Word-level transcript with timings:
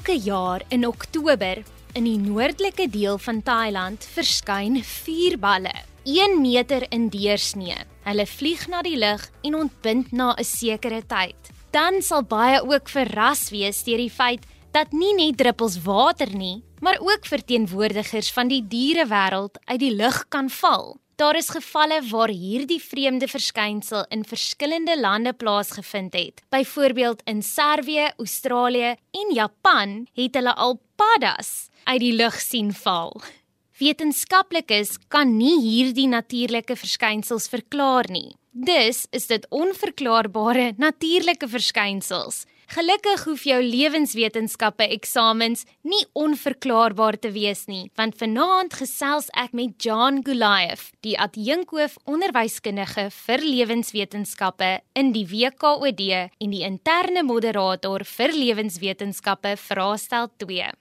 Elke 0.00 0.16
jaar 0.24 0.62
in 0.72 0.86
Oktober 0.86 1.58
in 1.92 2.06
die 2.08 2.16
noordelike 2.16 2.86
deel 2.88 3.18
van 3.20 3.42
Thailand 3.44 4.04
verskyn 4.14 4.78
vuurballe, 4.80 5.74
1 6.08 6.38
meter 6.40 6.86
in 6.88 7.10
deursnee. 7.12 7.76
Hulle 8.06 8.24
vlieg 8.24 8.62
na 8.72 8.80
die 8.80 8.96
lug 8.96 9.26
en 9.44 9.58
ontbind 9.58 10.08
na 10.16 10.32
'n 10.32 10.44
sekere 10.44 11.02
tyd. 11.04 11.52
Dan 11.70 12.00
sal 12.00 12.24
baie 12.24 12.62
ook 12.64 12.88
verras 12.88 13.50
wees 13.50 13.84
deur 13.84 14.00
die 14.00 14.16
feit 14.20 14.46
dat 14.72 14.92
nie 14.92 15.12
net 15.14 15.36
druppels 15.36 15.76
water 15.84 16.32
nie, 16.32 16.64
maar 16.80 16.96
ook 17.00 17.26
verteenwoordigers 17.26 18.32
van 18.32 18.48
die 18.48 18.64
dierewêreld 18.64 19.60
uit 19.64 19.80
die 19.80 19.94
lug 19.94 20.24
kan 20.28 20.48
val. 20.48 20.96
Daar 21.20 21.36
is 21.36 21.50
gevalle 21.52 21.98
waar 22.08 22.30
hierdie 22.32 22.80
vreemde 22.80 23.26
verskynsel 23.28 24.06
in 24.08 24.22
verskillende 24.24 24.94
lande 25.00 25.32
plaasgevind 25.32 26.14
het. 26.16 26.40
Byvoorbeeld 26.48 27.20
in 27.24 27.42
Servië, 27.42 28.08
Australië 28.16 28.94
en 29.10 29.34
Japan 29.34 30.06
het 30.14 30.34
hulle 30.34 30.54
al 30.54 30.78
paddas 30.96 31.68
uit 31.84 32.00
die 32.00 32.14
lug 32.16 32.40
sien 32.40 32.72
val. 32.72 33.20
Wetenskaplikes 33.76 34.96
kan 35.08 35.36
nie 35.36 35.58
hierdie 35.60 36.08
natuurlike 36.08 36.76
verskynsels 36.76 37.52
verklaar 37.52 38.08
nie. 38.08 38.39
Dus 38.50 39.06
is 39.10 39.26
dit 39.26 39.46
onverklaarbare 39.48 40.72
natuurlike 40.76 41.46
verskynsels. 41.48 42.44
Gelukkig 42.70 43.22
hoef 43.24 43.44
jou 43.46 43.58
lewenswetenskappe 43.62 44.88
eksamens 44.90 45.62
nie 45.86 46.02
onverklaarbaar 46.18 47.18
te 47.18 47.30
wees 47.30 47.64
nie, 47.70 47.90
want 47.98 48.18
vanaand 48.18 48.74
gesels 48.74 49.28
ek 49.38 49.54
met 49.54 49.74
John 49.82 50.18
Goliath, 50.26 50.90
die 51.06 51.14
adjunkhoof 51.18 51.96
onderwyskundige 52.10 53.08
vir 53.14 53.42
lewenswetenskappe 53.46 54.70
in 54.98 55.12
die 55.14 55.26
WKOD 55.30 56.02
en 56.10 56.54
die 56.54 56.62
interne 56.66 57.22
moderator 57.26 58.02
vir 58.06 58.34
lewenswetenskappe 58.34 59.54
vraestel 59.58 60.30
2. 60.42 60.72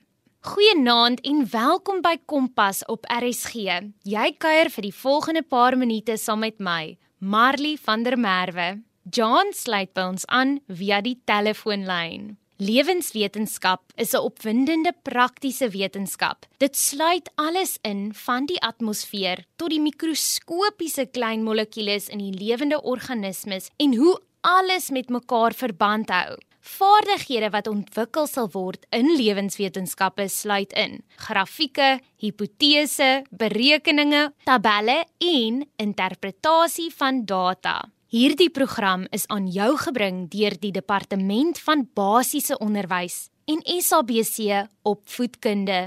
Goeienaand 0.49 1.21
en 1.21 1.45
welkom 1.51 2.01
by 2.01 2.15
Kompas 2.25 2.81
op 2.87 3.05
RSG. 3.13 3.81
Jy 4.09 4.33
kuier 4.37 4.69
vir 4.73 4.89
die 4.89 4.95
volgende 4.95 5.41
paar 5.43 5.77
minute 5.77 6.17
saam 6.17 6.45
met 6.45 6.61
my, 6.63 6.95
Marley 7.19 7.77
van 7.83 8.03
der 8.03 8.17
Merwe. 8.17 8.81
John 9.11 9.51
sluit 9.51 9.91
by 9.91 10.05
ons 10.07 10.23
aan 10.31 10.61
via 10.71 11.01
die 11.03 11.17
telefoonlyn. 11.27 12.37
Lewenswetenskap 12.63 13.91
is 13.95 14.13
'n 14.13 14.23
opwindende 14.23 14.93
praktiese 15.03 15.69
wetenskap. 15.69 16.45
Dit 16.59 16.77
sluit 16.77 17.29
alles 17.35 17.77
in 17.81 18.13
van 18.13 18.45
die 18.45 18.61
atmosfeer 18.61 19.43
tot 19.57 19.69
die 19.69 19.81
mikroskopiese 19.81 21.05
klein 21.11 21.43
molekules 21.43 22.07
in 22.07 22.19
die 22.19 22.31
lewende 22.31 22.81
organismes 22.81 23.69
en 23.77 23.95
hoe 23.95 24.21
alles 24.41 24.89
met 24.89 25.09
mekaar 25.09 25.53
verband 25.53 26.09
hou. 26.09 26.37
Vaardighede 26.69 27.49
wat 27.49 27.67
ontwikkel 27.67 28.27
sal 28.29 28.49
word 28.53 28.85
in 28.95 29.09
lewenswetenskappe 29.17 30.27
sluit 30.29 30.73
in: 30.77 30.99
grafieke, 31.25 31.99
hipotese, 32.21 33.23
berekeninge, 33.31 34.29
tabelle 34.45 35.01
en 35.17 35.63
interpretasie 35.81 36.91
van 36.95 37.23
data. 37.25 37.81
Hierdie 38.09 38.49
program 38.49 39.05
is 39.13 39.27
aan 39.27 39.49
jou 39.53 39.75
gebring 39.77 40.27
deur 40.33 40.57
die 40.61 40.73
Departement 40.73 41.59
van 41.65 41.85
Basiese 41.93 42.57
Onderwys 42.57 43.27
en 43.49 43.61
SABC 43.65 44.65
Opvoedkunde. 44.81 45.79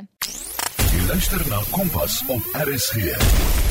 Jy 0.92 1.02
luister 1.08 1.42
na 1.50 1.62
Kompas 1.70 2.22
op 2.30 2.42
RSG. 2.67 3.61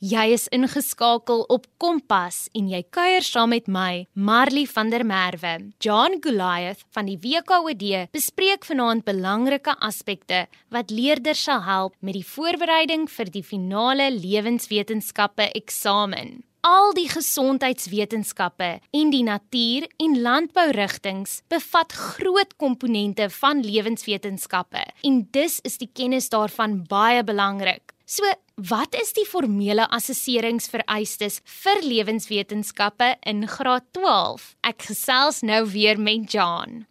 Jy 0.00 0.30
is 0.32 0.46
ingeskakel 0.48 1.42
op 1.52 1.66
Kompas 1.76 2.46
en 2.56 2.70
jy 2.72 2.78
kuier 2.88 3.20
saam 3.20 3.50
met 3.52 3.66
my, 3.68 4.06
Marley 4.16 4.64
van 4.64 4.88
der 4.88 5.02
Merwe. 5.04 5.74
John 5.76 6.16
Goliath 6.24 6.86
van 6.96 7.04
die 7.04 7.18
WKOD 7.20 8.08
bespreek 8.08 8.64
vanaand 8.64 9.04
belangrike 9.04 9.74
aspekte 9.84 10.46
wat 10.72 10.88
leerders 10.88 11.42
sal 11.44 11.60
help 11.68 11.98
met 12.00 12.16
die 12.16 12.24
voorbereiding 12.24 13.10
vir 13.12 13.28
die 13.28 13.44
finale 13.44 14.08
lewenswetenskappe 14.16 15.50
eksamen. 15.52 16.40
Al 16.64 16.96
die 16.96 17.08
gesondheidswetenskappe 17.12 18.72
en 18.96 19.12
die 19.12 19.22
natuur- 19.28 19.88
en 20.00 20.16
landbourigtings 20.24 21.42
bevat 21.52 21.92
groot 21.92 22.56
komponente 22.56 23.28
van 23.36 23.60
lewenswetenskappe 23.60 24.88
en 25.04 25.26
dus 25.30 25.60
is 25.60 25.76
die 25.76 25.92
kennis 25.92 26.32
daarvan 26.32 26.86
baie 26.88 27.20
belangrik. 27.20 27.92
So, 28.10 28.26
wat 28.66 28.96
is 28.98 29.12
die 29.14 29.22
formele 29.22 29.84
assesseringsvereistes 29.94 31.36
vir 31.62 31.78
lewenswetenskappe 31.84 33.12
in 33.22 33.44
graad 33.46 33.84
12? 33.94 34.48
Ek 34.66 34.82
gesels 34.88 35.44
nou 35.46 35.60
weer 35.70 35.94
met 35.94 36.26
John. 36.34 36.88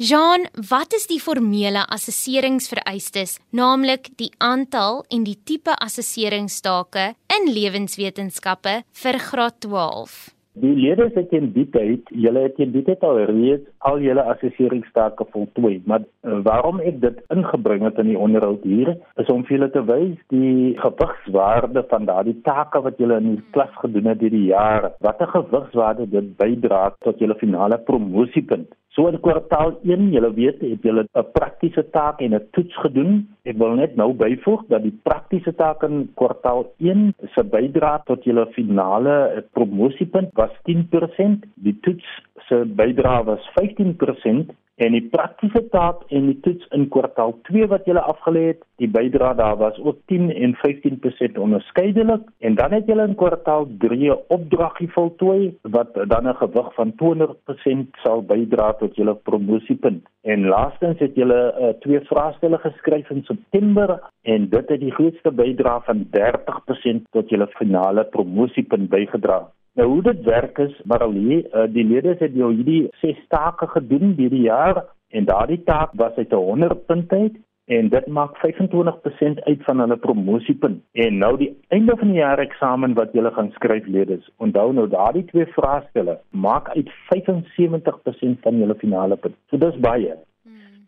Jean, 0.00 0.48
wat 0.70 0.96
is 0.96 1.04
die 1.12 1.20
formele 1.20 1.84
assesseringsvereistes, 1.84 3.36
naamlik 3.52 4.08
die 4.16 4.30
aantal 4.40 5.02
en 5.12 5.28
die 5.28 5.36
tipe 5.44 5.76
assesseringstake 5.76 7.10
in 7.36 7.52
lewenswetenskappe 7.52 8.80
vir 9.04 9.22
graad 9.28 9.60
12? 9.68 10.37
Die 10.60 10.74
lede 10.74 11.06
sê 11.14 11.22
teen 11.30 11.50
die 11.54 11.66
tyd, 11.74 12.08
julle 12.24 12.40
het 12.46 12.56
teen 12.58 12.72
die 12.74 12.82
tyd 12.86 13.04
al 13.06 13.20
reeds 13.30 13.66
al 13.90 14.00
julle 14.02 14.24
assesseringstake 14.32 15.26
voltooi, 15.34 15.76
maar 15.90 16.02
uh, 16.02 16.38
waarom 16.46 16.80
ek 16.90 16.98
dit 17.04 17.20
ingebring 17.34 17.84
het 17.86 18.00
in 18.02 18.10
die 18.10 18.18
onderhoud 18.18 18.64
hier 18.66 18.94
is 19.22 19.30
om 19.34 19.44
vir 19.46 19.58
julle 19.58 19.70
te 19.74 19.84
wys 19.90 20.16
die 20.34 20.74
gewigswaarde 20.80 21.84
van 21.92 22.08
daardie 22.10 22.36
take 22.48 22.82
wat 22.88 22.98
julle 23.02 23.20
in 23.22 23.30
die 23.36 23.44
klas 23.54 23.74
gedoen 23.84 24.10
het 24.10 24.24
hierdie 24.24 24.48
jaar. 24.50 24.90
Watter 25.04 25.30
gewigswaarde 25.36 26.08
dit 26.16 26.34
bydra 26.42 26.82
tot 27.06 27.22
julle 27.22 27.38
finale 27.38 27.78
promosiepunt. 27.90 28.74
So 28.98 29.06
in 29.06 29.20
kwartaal 29.22 29.76
1, 29.86 30.08
julle 30.10 30.32
weet, 30.34 30.62
het 30.64 30.82
julle 30.82 31.04
'n 31.06 31.26
praktiese 31.32 31.84
taak 31.94 32.20
en 32.20 32.34
'n 32.34 32.48
toets 32.50 32.76
gedoen. 32.82 33.28
Ek 33.44 33.56
wil 33.56 33.74
net 33.74 33.94
nou 33.96 34.12
byvoeg 34.12 34.64
dat 34.68 34.82
die 34.82 34.98
praktiese 35.02 35.54
taak 35.54 35.82
in 35.82 36.10
kwartaal 36.14 36.66
1 36.78 37.14
se 37.34 37.44
bydrae 37.44 38.00
tot 38.06 38.24
julle 38.24 38.46
finale 38.46 39.44
promosiepunt 39.52 40.30
was 40.34 40.47
10%, 40.70 41.44
die 41.54 41.76
toets 41.80 42.08
se 42.48 42.64
bydrae 42.80 43.24
was 43.24 43.50
15% 43.60 44.54
en 44.78 44.94
die 44.94 45.04
praktiese 45.10 45.64
taak 45.72 46.04
en 46.14 46.28
die 46.30 46.36
toets 46.44 46.66
in 46.76 46.86
kwartaal 46.92 47.34
2 47.48 47.66
wat 47.72 47.86
jy 47.88 47.96
afgelê 47.98 48.44
het, 48.52 48.60
die 48.78 48.88
bydrae 48.94 49.34
daar 49.38 49.56
was 49.58 49.78
ook 49.82 49.98
10 50.12 50.30
en 50.30 50.54
15% 50.60 51.40
onderskeidelik 51.42 52.28
en 52.46 52.58
dan 52.60 52.76
het 52.76 52.90
jy 52.90 52.98
in 53.02 53.16
kwartaal 53.18 53.66
3 53.84 54.10
'n 54.12 54.20
opdragie 54.36 54.90
voltooi 54.94 55.56
wat 55.76 55.98
dan 56.12 56.28
'n 56.28 56.38
gewig 56.42 56.74
van 56.74 56.94
200% 57.02 57.98
sal 58.04 58.22
bydra 58.22 58.72
tot 58.72 58.94
jou 58.96 59.14
promosiepunt. 59.14 60.06
En 60.22 60.46
laastens 60.46 60.98
het 60.98 61.14
jy 61.16 61.26
uh, 61.26 61.68
twee 61.80 62.00
vraestelle 62.00 62.58
geskryf 62.58 63.10
in 63.10 63.22
September 63.24 64.00
en 64.22 64.48
dit 64.48 64.68
het 64.68 64.80
die 64.80 64.94
grootste 64.94 65.30
bydrae 65.30 65.80
van 65.84 66.06
30% 66.10 67.02
tot 67.10 67.28
jou 67.28 67.46
finale 67.46 68.04
promosiepunt 68.04 68.88
bygedra. 68.88 69.48
Nou 69.78 69.88
hoe 69.88 70.02
dit 70.02 70.22
werk 70.26 70.56
is, 70.58 70.72
Maralie, 70.90 71.44
uh, 71.54 71.68
die 71.70 71.84
lede 71.86 72.16
het 72.18 72.32
jou 72.34 72.48
hierdie 72.50 72.88
ses 72.98 73.18
take 73.30 73.68
gedoen 73.70 74.16
hierdie 74.18 74.48
jaar 74.48 74.80
en 75.14 75.28
daardie 75.28 75.60
taak 75.68 75.92
was 76.00 76.16
uit 76.16 76.32
'n 76.32 76.46
100 76.48 76.86
punt 76.86 77.12
uit 77.12 77.36
en 77.76 77.88
dit 77.88 78.06
maak 78.06 78.36
25% 78.42 79.44
uit 79.44 79.62
van 79.64 79.80
hulle 79.80 79.96
promosiepunt. 79.96 80.82
En 80.92 81.18
nou 81.18 81.36
die 81.36 81.50
einde 81.68 81.96
van 81.96 82.08
die 82.08 82.18
jaar 82.18 82.38
eksamen 82.38 82.94
wat 82.94 83.12
jy 83.12 83.30
gaan 83.30 83.50
skryf 83.50 83.86
ledes, 83.86 84.30
onthou 84.36 84.72
nou 84.72 84.88
daardie 84.88 85.24
twee 85.24 85.46
vraestelle 85.46 86.18
maak 86.30 86.68
uit 86.68 86.90
75% 87.14 88.40
van 88.40 88.58
jou 88.58 88.74
finale 88.74 89.16
punt. 89.16 89.36
So 89.46 89.58
dis 89.58 89.78
baie. 89.78 90.16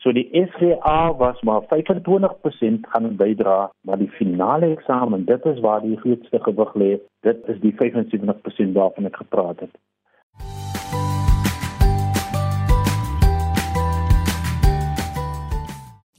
So 0.01 0.13
die 0.13 0.31
SGA 0.33 1.13
was 1.13 1.41
maar 1.43 1.61
25% 1.69 2.87
gaan 2.89 3.17
bydra, 3.17 3.71
maar 3.81 3.99
die 3.99 4.09
finale 4.09 4.73
eksamen, 4.73 5.25
dit 5.25 5.45
is 5.45 5.61
waar 5.61 5.83
die 5.85 5.97
grootste 6.01 6.39
gewig 6.41 6.75
lê. 6.75 6.91
Dit 7.21 7.43
is 7.53 7.59
die 7.61 7.75
75% 7.77 8.73
waarvan 8.73 9.09
ek 9.11 9.19
gepraat 9.21 9.61
het. 9.61 9.75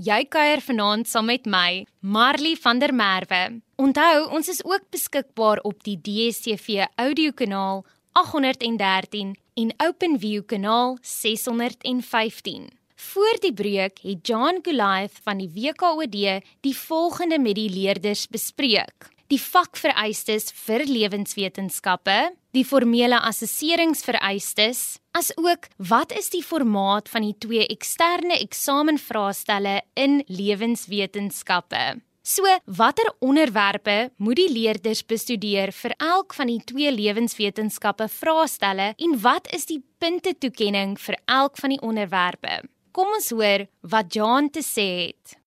Jy 0.01 0.19
kuier 0.33 0.61
vanaand 0.65 1.09
saam 1.09 1.25
met 1.29 1.45
my, 1.45 1.85
Marley 2.01 2.55
van 2.61 2.79
der 2.81 2.93
Merwe. 2.93 3.61
Onthou, 3.81 4.29
ons 4.33 4.49
is 4.49 4.61
ook 4.65 4.85
beskikbaar 4.93 5.61
op 5.65 5.81
die 5.85 5.97
DStv 5.97 6.85
audiokanaal 7.01 7.81
813 8.13 9.33
en 9.61 9.73
OpenView 9.87 10.45
kanaal 10.45 10.97
615. 11.01 12.80
Voor 13.01 13.37
die 13.41 13.53
breek 13.53 13.97
het 14.05 14.27
John 14.27 14.59
Goliath 14.61 15.17
van 15.25 15.39
die 15.41 15.49
WKOD 15.49 16.13
die 16.61 16.75
volgende 16.77 17.39
met 17.39 17.57
die 17.57 17.69
leerders 17.69 18.27
bespreek: 18.29 19.07
die 19.27 19.39
vakvereistes 19.41 20.51
vir 20.67 20.83
lewenswetenskappe, 20.85 22.17
die 22.53 22.65
formele 22.67 23.17
assesseringsvereistes, 23.25 24.99
asook 25.17 25.65
wat 25.89 26.13
is 26.13 26.29
die 26.29 26.43
formaat 26.45 27.09
van 27.09 27.25
die 27.25 27.35
twee 27.41 27.65
eksterne 27.73 28.37
eksamenvraestelle 28.37 29.79
in 29.97 30.21
lewenswetenskappe? 30.27 31.85
So, 32.21 32.45
watter 32.65 33.09
onderwerpe 33.19 34.11
moet 34.21 34.37
die 34.37 34.51
leerders 34.51 35.01
bestudeer 35.01 35.73
vir 35.73 35.95
elk 35.97 36.37
van 36.37 36.53
die 36.53 36.61
twee 36.69 36.93
lewenswetenskappe 36.93 38.05
vraestelle 38.13 38.91
en 38.93 39.17
wat 39.25 39.49
is 39.57 39.65
die 39.65 39.79
punte 39.97 40.35
toekenning 40.37 40.99
vir 41.01 41.17
elk 41.25 41.57
van 41.57 41.73
die 41.73 41.81
onderwerpe? 41.81 42.61
Kom 42.91 43.13
ons 43.15 43.29
hoor 43.31 43.69
wat 43.87 44.11
Jan 44.11 44.49
te 44.51 44.59
sê 44.59 44.87
het. 45.07 45.37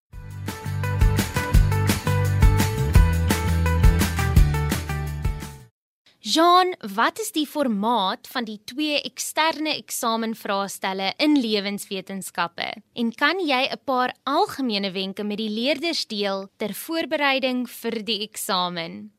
Jean, 6.25 6.73
wat 6.97 7.21
is 7.21 7.35
die 7.37 7.45
formaat 7.45 8.31
van 8.33 8.47
die 8.49 8.57
twee 8.65 8.97
eksterne 9.05 9.75
eksamenvraestelle 9.77 11.11
in 11.21 11.37
lewenswetenskappe? 11.37 12.71
En 12.97 13.13
kan 13.13 13.45
jy 13.45 13.69
'n 13.69 13.85
paar 13.85 14.17
algemene 14.25 14.91
wenke 14.93 15.23
met 15.23 15.37
die 15.37 15.53
leerders 15.53 16.07
deel 16.07 16.49
ter 16.57 16.73
voorbereiding 16.73 17.69
vir 17.69 18.03
die 18.05 18.23
eksamen? 18.25 19.13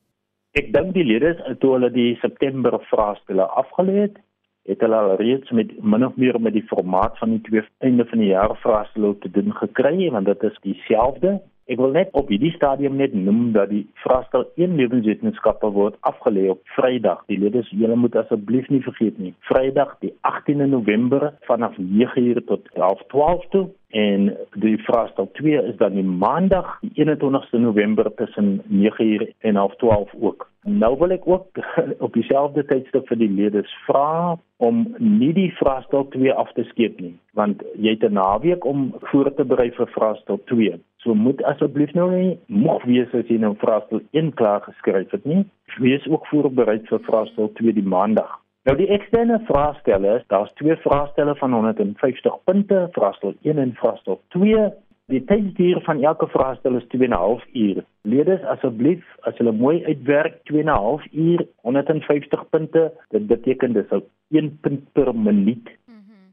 Ek 0.58 0.74
dink 0.74 0.94
die 0.96 1.06
leerders 1.06 1.60
toe 1.60 1.74
hulle 1.78 1.92
die 1.92 2.18
September 2.22 2.80
vraestelle 2.90 3.46
afgelê 3.62 3.96
het, 4.02 4.18
het 4.66 4.82
hulle 4.82 4.96
al 4.96 5.16
reeds 5.22 5.52
met 5.52 5.74
min 5.82 6.06
of 6.06 6.16
meer 6.16 6.42
met 6.42 6.54
die 6.54 6.66
formaat 6.70 7.18
van 7.18 7.36
die 7.38 7.42
twee 7.42 7.66
einde 7.86 8.06
van 8.06 8.24
die 8.24 8.32
jaar 8.34 8.56
vraestelle 8.64 9.18
te 9.20 9.32
doen 9.32 9.54
gekry, 9.54 10.10
want 10.12 10.26
dit 10.26 10.44
is 10.44 10.58
dieselfde 10.62 11.38
Ek 11.66 11.80
wil 11.82 11.96
net 11.96 12.12
op 12.14 12.28
hierdie 12.30 12.52
stadium 12.54 13.00
net 13.02 13.14
noem 13.18 13.48
dat 13.56 13.72
die 13.72 13.88
vraestel 14.04 14.44
1 14.62 14.76
lewenswetenskappe 14.78 15.72
word 15.74 15.96
afgelê 16.06 16.44
op 16.54 16.60
Vrydag. 16.76 17.24
Die 17.32 17.40
leerders, 17.42 17.72
julle 17.74 17.98
moet 17.98 18.18
asseblief 18.22 18.68
nie 18.70 18.84
vergeet 18.86 19.18
nie. 19.18 19.32
Vrydag 19.50 19.96
die 20.06 20.12
18de 20.30 20.68
November 20.70 21.32
vanaf 21.50 21.74
9:00 21.82 22.46
tot 22.46 22.70
12:30 22.78 23.50
toe 23.50 23.66
en 23.90 24.30
die 24.62 24.78
vraestel 24.86 25.32
2 25.42 25.64
is 25.72 25.78
dan 25.82 25.98
die 25.98 26.06
Maandag 26.06 26.78
die 26.86 26.92
21ste 27.02 27.58
November 27.58 28.14
tussen 28.14 28.62
9:00 28.70 29.34
en 29.40 29.58
12:30 29.58 30.14
ook. 30.22 30.50
Nou 30.66 30.96
wil 30.98 31.14
ek 31.14 31.28
ook 31.30 31.60
op 32.06 32.14
dieselfde 32.14 32.64
tydstip 32.66 33.06
vir 33.08 33.20
die 33.22 33.30
leerders 33.30 33.74
vra 33.86 34.34
om 34.58 34.80
nie 34.98 35.30
die 35.38 35.52
vraestel 35.60 36.08
2 36.16 36.34
af 36.34 36.50
te 36.58 36.66
skeep 36.72 36.98
nie, 37.04 37.14
want 37.38 37.62
jy 37.78 37.94
het 37.94 38.06
'n 38.08 38.18
naweek 38.18 38.66
om 38.66 38.88
voor 39.12 39.30
te 39.34 39.46
berei 39.46 39.70
vir 39.78 39.88
vraestel 39.94 40.42
2. 40.50 40.80
So 41.04 41.14
moet 41.14 41.44
asseblief 41.44 41.94
nou 41.94 42.10
nie 42.12 42.40
moeg 42.48 42.84
wees 42.90 43.14
as 43.14 43.30
jy 43.30 43.38
nou 43.38 43.54
vraestel 43.62 44.02
1 44.12 44.34
klaar 44.34 44.62
geskryf 44.62 45.12
het 45.12 45.26
nie. 45.26 45.46
Wees 45.78 46.08
ook 46.08 46.26
voorberei 46.28 46.80
vir 46.90 47.00
vraestel 47.00 47.52
2 47.54 47.74
die 47.74 47.86
maandag. 47.86 48.42
Nou 48.66 48.78
die 48.78 48.88
eksterne 48.88 49.40
vraestelle, 49.46 50.24
daar's 50.28 50.54
twee 50.54 50.76
vraestelle 50.76 51.36
van 51.36 51.54
150 51.54 52.38
punte, 52.44 52.88
vraestel 52.92 53.36
1 53.42 53.58
en 53.58 53.74
vraestel 53.74 54.20
2. 54.28 54.72
Die 55.14 55.22
tydsduur 55.30 55.82
van 55.86 56.04
elke 56.04 56.28
vraestel 56.28 56.76
is 56.76 56.88
2 56.88 57.04
en 57.06 57.14
'n 57.14 57.18
half 57.18 57.44
uur. 57.54 57.84
Leerders 58.02 58.44
asseblief, 58.44 59.04
as 59.22 59.38
hulle 59.38 59.52
mooi 59.52 59.84
uitwerk 59.86 60.44
2 60.44 60.60
en 60.60 60.66
'n 60.66 60.82
half 60.86 61.04
uur, 61.12 61.48
150 61.62 62.50
punte, 62.50 62.92
dit 63.10 63.28
beteken 63.28 63.74
dis 63.74 63.92
1 64.30 64.58
punt 64.62 64.94
per 64.94 65.16
minuut 65.16 65.70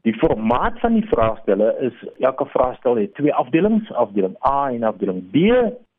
Die 0.03 0.13
formaat 0.19 0.79
van 0.79 0.97
die 0.97 1.05
vraestelle 1.07 1.69
is 1.79 1.99
elke 2.19 2.45
vraestel 2.51 2.97
het 2.99 3.13
twee 3.15 3.33
afdelings, 3.33 3.91
afdeling 3.91 4.35
A 4.47 4.67
en 4.71 4.83
afdeling 4.83 5.21
B. 5.31 5.37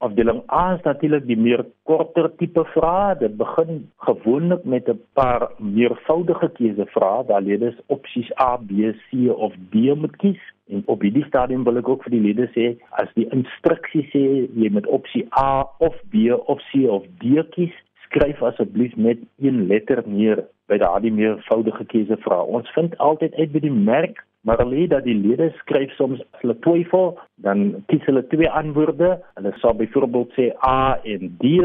Afdeling 0.05 0.43
A 0.53 0.75
is 0.75 0.83
natuurlik 0.85 1.25
die 1.25 1.37
meer 1.41 1.63
korter 1.89 2.27
tipe 2.37 2.65
vrae. 2.75 3.15
Dit 3.23 3.39
begin 3.41 3.79
gewoonlik 4.07 4.65
met 4.65 4.89
'n 4.89 5.01
paar 5.17 5.43
meervoudige 5.59 6.49
keusevrae 6.57 7.25
waar 7.29 7.43
leerders 7.43 7.79
opsies 7.87 8.31
A, 8.41 8.57
B, 8.57 8.93
C 9.07 9.31
of 9.47 9.53
D 9.71 9.75
moet 10.03 10.17
kies. 10.17 10.43
En 10.69 10.83
op 10.87 11.01
hierdie 11.01 11.25
stadium 11.25 11.65
wil 11.65 11.77
ek 11.77 11.89
ook 11.89 12.03
vir 12.03 12.11
die 12.17 12.21
leerders 12.27 12.53
sê 12.53 12.67
as 12.91 13.09
die 13.15 13.29
instruksie 13.31 14.05
sê 14.13 14.25
jy 14.61 14.69
moet 14.71 14.87
opsie 14.87 15.27
A 15.41 15.65
of 15.79 15.97
B 16.13 16.29
of 16.53 16.61
C 16.69 16.85
of 16.89 17.09
D 17.25 17.41
kies, 17.57 17.75
skryf 18.05 18.43
asseblief 18.43 18.97
net 18.97 19.19
een 19.41 19.67
letter 19.67 20.03
neer 20.07 20.45
by 20.69 20.77
daardie 20.79 21.13
meervoudige 21.13 21.85
keusevrae. 21.85 22.45
Ons 22.45 22.69
vind 22.77 22.99
altyd 22.99 23.35
uit 23.35 23.53
by 23.53 23.61
die 23.61 23.77
merk, 23.93 24.25
maar 24.45 24.61
hulle 24.61 24.87
dat 24.93 25.07
die 25.09 25.17
lede 25.17 25.51
skryf 25.61 25.93
soms 25.99 26.21
as 26.21 26.43
hulle 26.43 26.57
twyfel, 26.67 27.15
dan 27.45 27.65
kies 27.91 28.05
hulle 28.09 28.25
twee 28.33 28.51
antwoorde. 28.51 29.15
Hulle 29.39 29.53
sal 29.63 29.77
byvoorbeeld 29.81 30.37
sê 30.37 30.51
A 30.69 30.97
en 31.03 31.33
D 31.41 31.57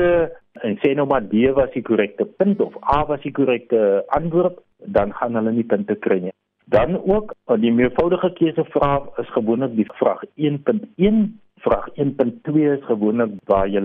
en 0.59 0.79
sê 0.83 0.93
nou 0.95 1.07
maar 1.07 1.27
D 1.27 1.51
was 1.55 1.71
die 1.75 1.85
korrekte 1.85 2.27
punt 2.39 2.61
of 2.63 2.75
A 2.95 3.03
was 3.07 3.21
die 3.23 3.35
korrekte 3.35 4.03
antwoord, 4.15 4.59
dan 4.85 5.13
gaan 5.19 5.35
hulle 5.39 5.55
nie 5.55 5.67
punte 5.67 5.95
kry 5.95 6.21
nie. 6.23 6.35
Dan 6.69 6.99
ook 7.01 7.33
die 7.59 7.71
meervoudige 7.73 8.29
keusevrae 8.37 9.21
is 9.23 9.29
gewoonlik 9.35 9.75
die 9.75 9.87
vraag 9.97 10.25
1.1 10.37 11.23
Vraag 11.59 11.89
1.2 11.95 12.53
is 12.71 12.83
gewoonlik 12.87 13.31
waar 13.51 13.67
jy 13.67 13.81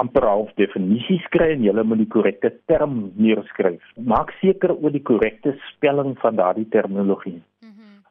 amper 0.00 0.24
half 0.24 0.52
definisies 0.56 1.26
kry 1.34 1.50
en 1.52 1.66
jy 1.66 1.74
moet 1.84 2.00
die 2.00 2.08
korrekte 2.14 2.50
term 2.70 3.10
neerskryf. 3.20 3.82
Maak 4.00 4.32
seker 4.40 4.72
oor 4.72 4.94
die 4.94 5.04
korrekte 5.04 5.52
spelling 5.66 6.14
van 6.22 6.38
daardie 6.40 6.68
terminologie. 6.72 7.36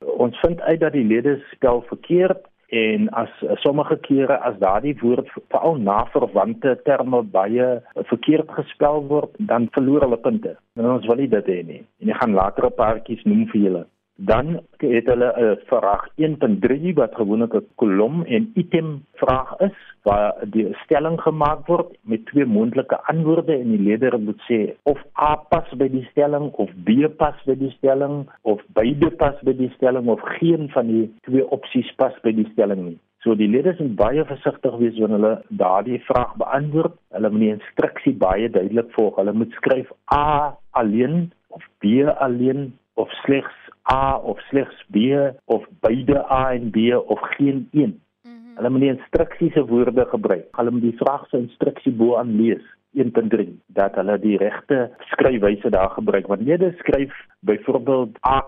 Ons 0.02 0.40
vind 0.40 0.62
uit 0.62 0.80
dat 0.80 0.94
die 0.94 1.06
lede 1.06 1.40
spel 1.52 1.82
verkeerd 1.90 2.46
en 2.68 3.10
as 3.16 3.32
sommige 3.64 3.96
kere 4.04 4.38
as 4.44 4.58
daardie 4.60 4.96
woord 5.00 5.30
veral 5.48 5.78
na 5.80 6.06
verwante 6.12 6.76
terme 6.84 7.22
baie 7.24 7.68
verkeerd 8.12 8.52
gespel 8.52 9.06
word, 9.08 9.32
dan 9.40 9.70
verloor 9.72 10.04
hulle 10.04 10.18
punte. 10.18 10.58
En 10.76 10.90
ons 10.98 11.06
wil 11.08 11.16
nie 11.24 11.30
dit 11.32 11.48
hê 11.48 11.62
nie. 11.64 11.84
En 12.04 12.10
ek 12.10 12.20
gaan 12.22 12.34
later 12.34 12.66
'n 12.68 12.76
paartjies 12.76 13.24
noem 13.24 13.48
vir 13.54 13.62
julle. 13.62 13.86
Dan 14.20 14.60
het 14.78 15.06
hulle 15.06 15.30
'n 15.38 15.60
vraag 15.66 16.08
1.3 16.16 16.94
wat 16.94 17.16
gewoonlik 17.16 17.54
'n 17.54 17.68
kolom 17.76 18.24
en 18.24 18.52
item 18.56 19.06
vraag 19.14 19.60
is 19.60 19.78
waar 20.04 20.34
die 20.46 20.76
stelling 20.84 21.22
gemaak 21.22 21.68
word 21.68 21.98
met 22.02 22.26
twee 22.26 22.46
moontlike 22.46 22.98
antwoorde 23.12 23.54
en 23.54 23.70
die 23.72 23.82
leerder 23.88 24.20
moet 24.20 24.42
sê 24.50 24.74
of 24.84 25.00
A 25.22 25.36
pas 25.36 25.70
by 25.76 25.90
die 25.90 26.08
stelling 26.12 26.52
of 26.52 26.70
B 26.84 26.90
pas 27.18 27.44
by 27.46 27.56
die 27.56 27.74
stelling 27.78 28.30
of 28.42 28.62
beide 28.74 29.10
pas 29.12 29.42
by 29.42 29.54
die 29.54 29.72
stelling 29.76 30.08
of 30.08 30.22
geen 30.22 30.70
van 30.70 30.88
die 30.88 31.14
twee 31.22 31.50
opsies 31.50 31.94
pas 31.96 32.14
by 32.24 32.32
die 32.32 32.50
stelling 32.52 32.86
nie. 32.86 32.98
So 33.20 33.36
die 33.36 33.50
leerders 33.50 33.80
moet 33.80 33.96
baie 33.96 34.26
versigtig 34.26 34.78
wees 34.78 35.00
wanneer 35.02 35.20
hulle 35.20 35.44
daardie 35.62 36.02
vraag 36.10 36.36
beantwoord. 36.42 36.94
Hulle 37.12 37.30
moet 37.30 37.40
die 37.40 37.54
instruksie 37.54 38.14
baie 38.14 38.50
duidelik 38.50 38.92
volg. 38.96 39.16
Hulle 39.16 39.34
moet 39.34 39.52
skryf 39.52 39.90
A 40.14 40.56
alleen 40.72 41.32
of 41.48 41.64
B 41.80 42.06
alleen 42.18 42.78
of 42.94 43.12
slegs 43.26 43.67
A 43.92 44.18
of 44.18 44.40
slegs 44.50 44.86
B 44.92 44.98
of 45.46 45.66
beide 45.80 46.20
A 46.32 46.54
en 46.54 46.72
B 46.72 46.78
of 47.06 47.20
geen 47.38 47.68
een. 47.72 48.02
Mm 48.24 48.32
-hmm. 48.32 48.56
Hulle 48.56 48.70
moet 48.70 48.82
die 48.82 48.96
instruksiese 48.96 49.66
woorde 49.66 50.06
gebruik. 50.06 50.48
Hulle 50.52 50.72
moet 50.72 50.82
die 50.82 50.98
vraag 50.98 51.28
se 51.28 51.38
instruksie 51.38 51.92
bo 51.92 52.16
aan 52.16 52.36
lees 52.36 52.66
1.3 52.98 53.50
dat 53.68 53.96
hulle 53.96 54.18
die 54.20 54.38
regte 54.38 54.90
skryfwyse 55.12 55.70
daar 55.70 55.90
gebruik. 55.90 56.28
Wanneer 56.28 56.62
jy 56.64 56.72
skryf 56.80 57.14
byvoorbeeld 57.40 58.18
A, 58.26 58.42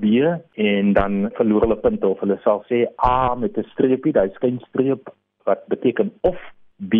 B 0.00 0.04
en 0.54 0.92
dan 0.92 1.30
verloor 1.32 1.60
hulle 1.60 1.76
punte 1.76 2.08
of 2.08 2.20
hulle 2.20 2.38
sal 2.42 2.64
sê 2.68 2.84
A 3.06 3.34
met 3.34 3.56
'n 3.58 3.70
streepie, 3.72 4.12
daai 4.12 4.30
skynstreep 4.34 5.08
wat 5.44 5.66
beteken 5.68 6.12
of 6.20 6.38
B, 6.76 6.94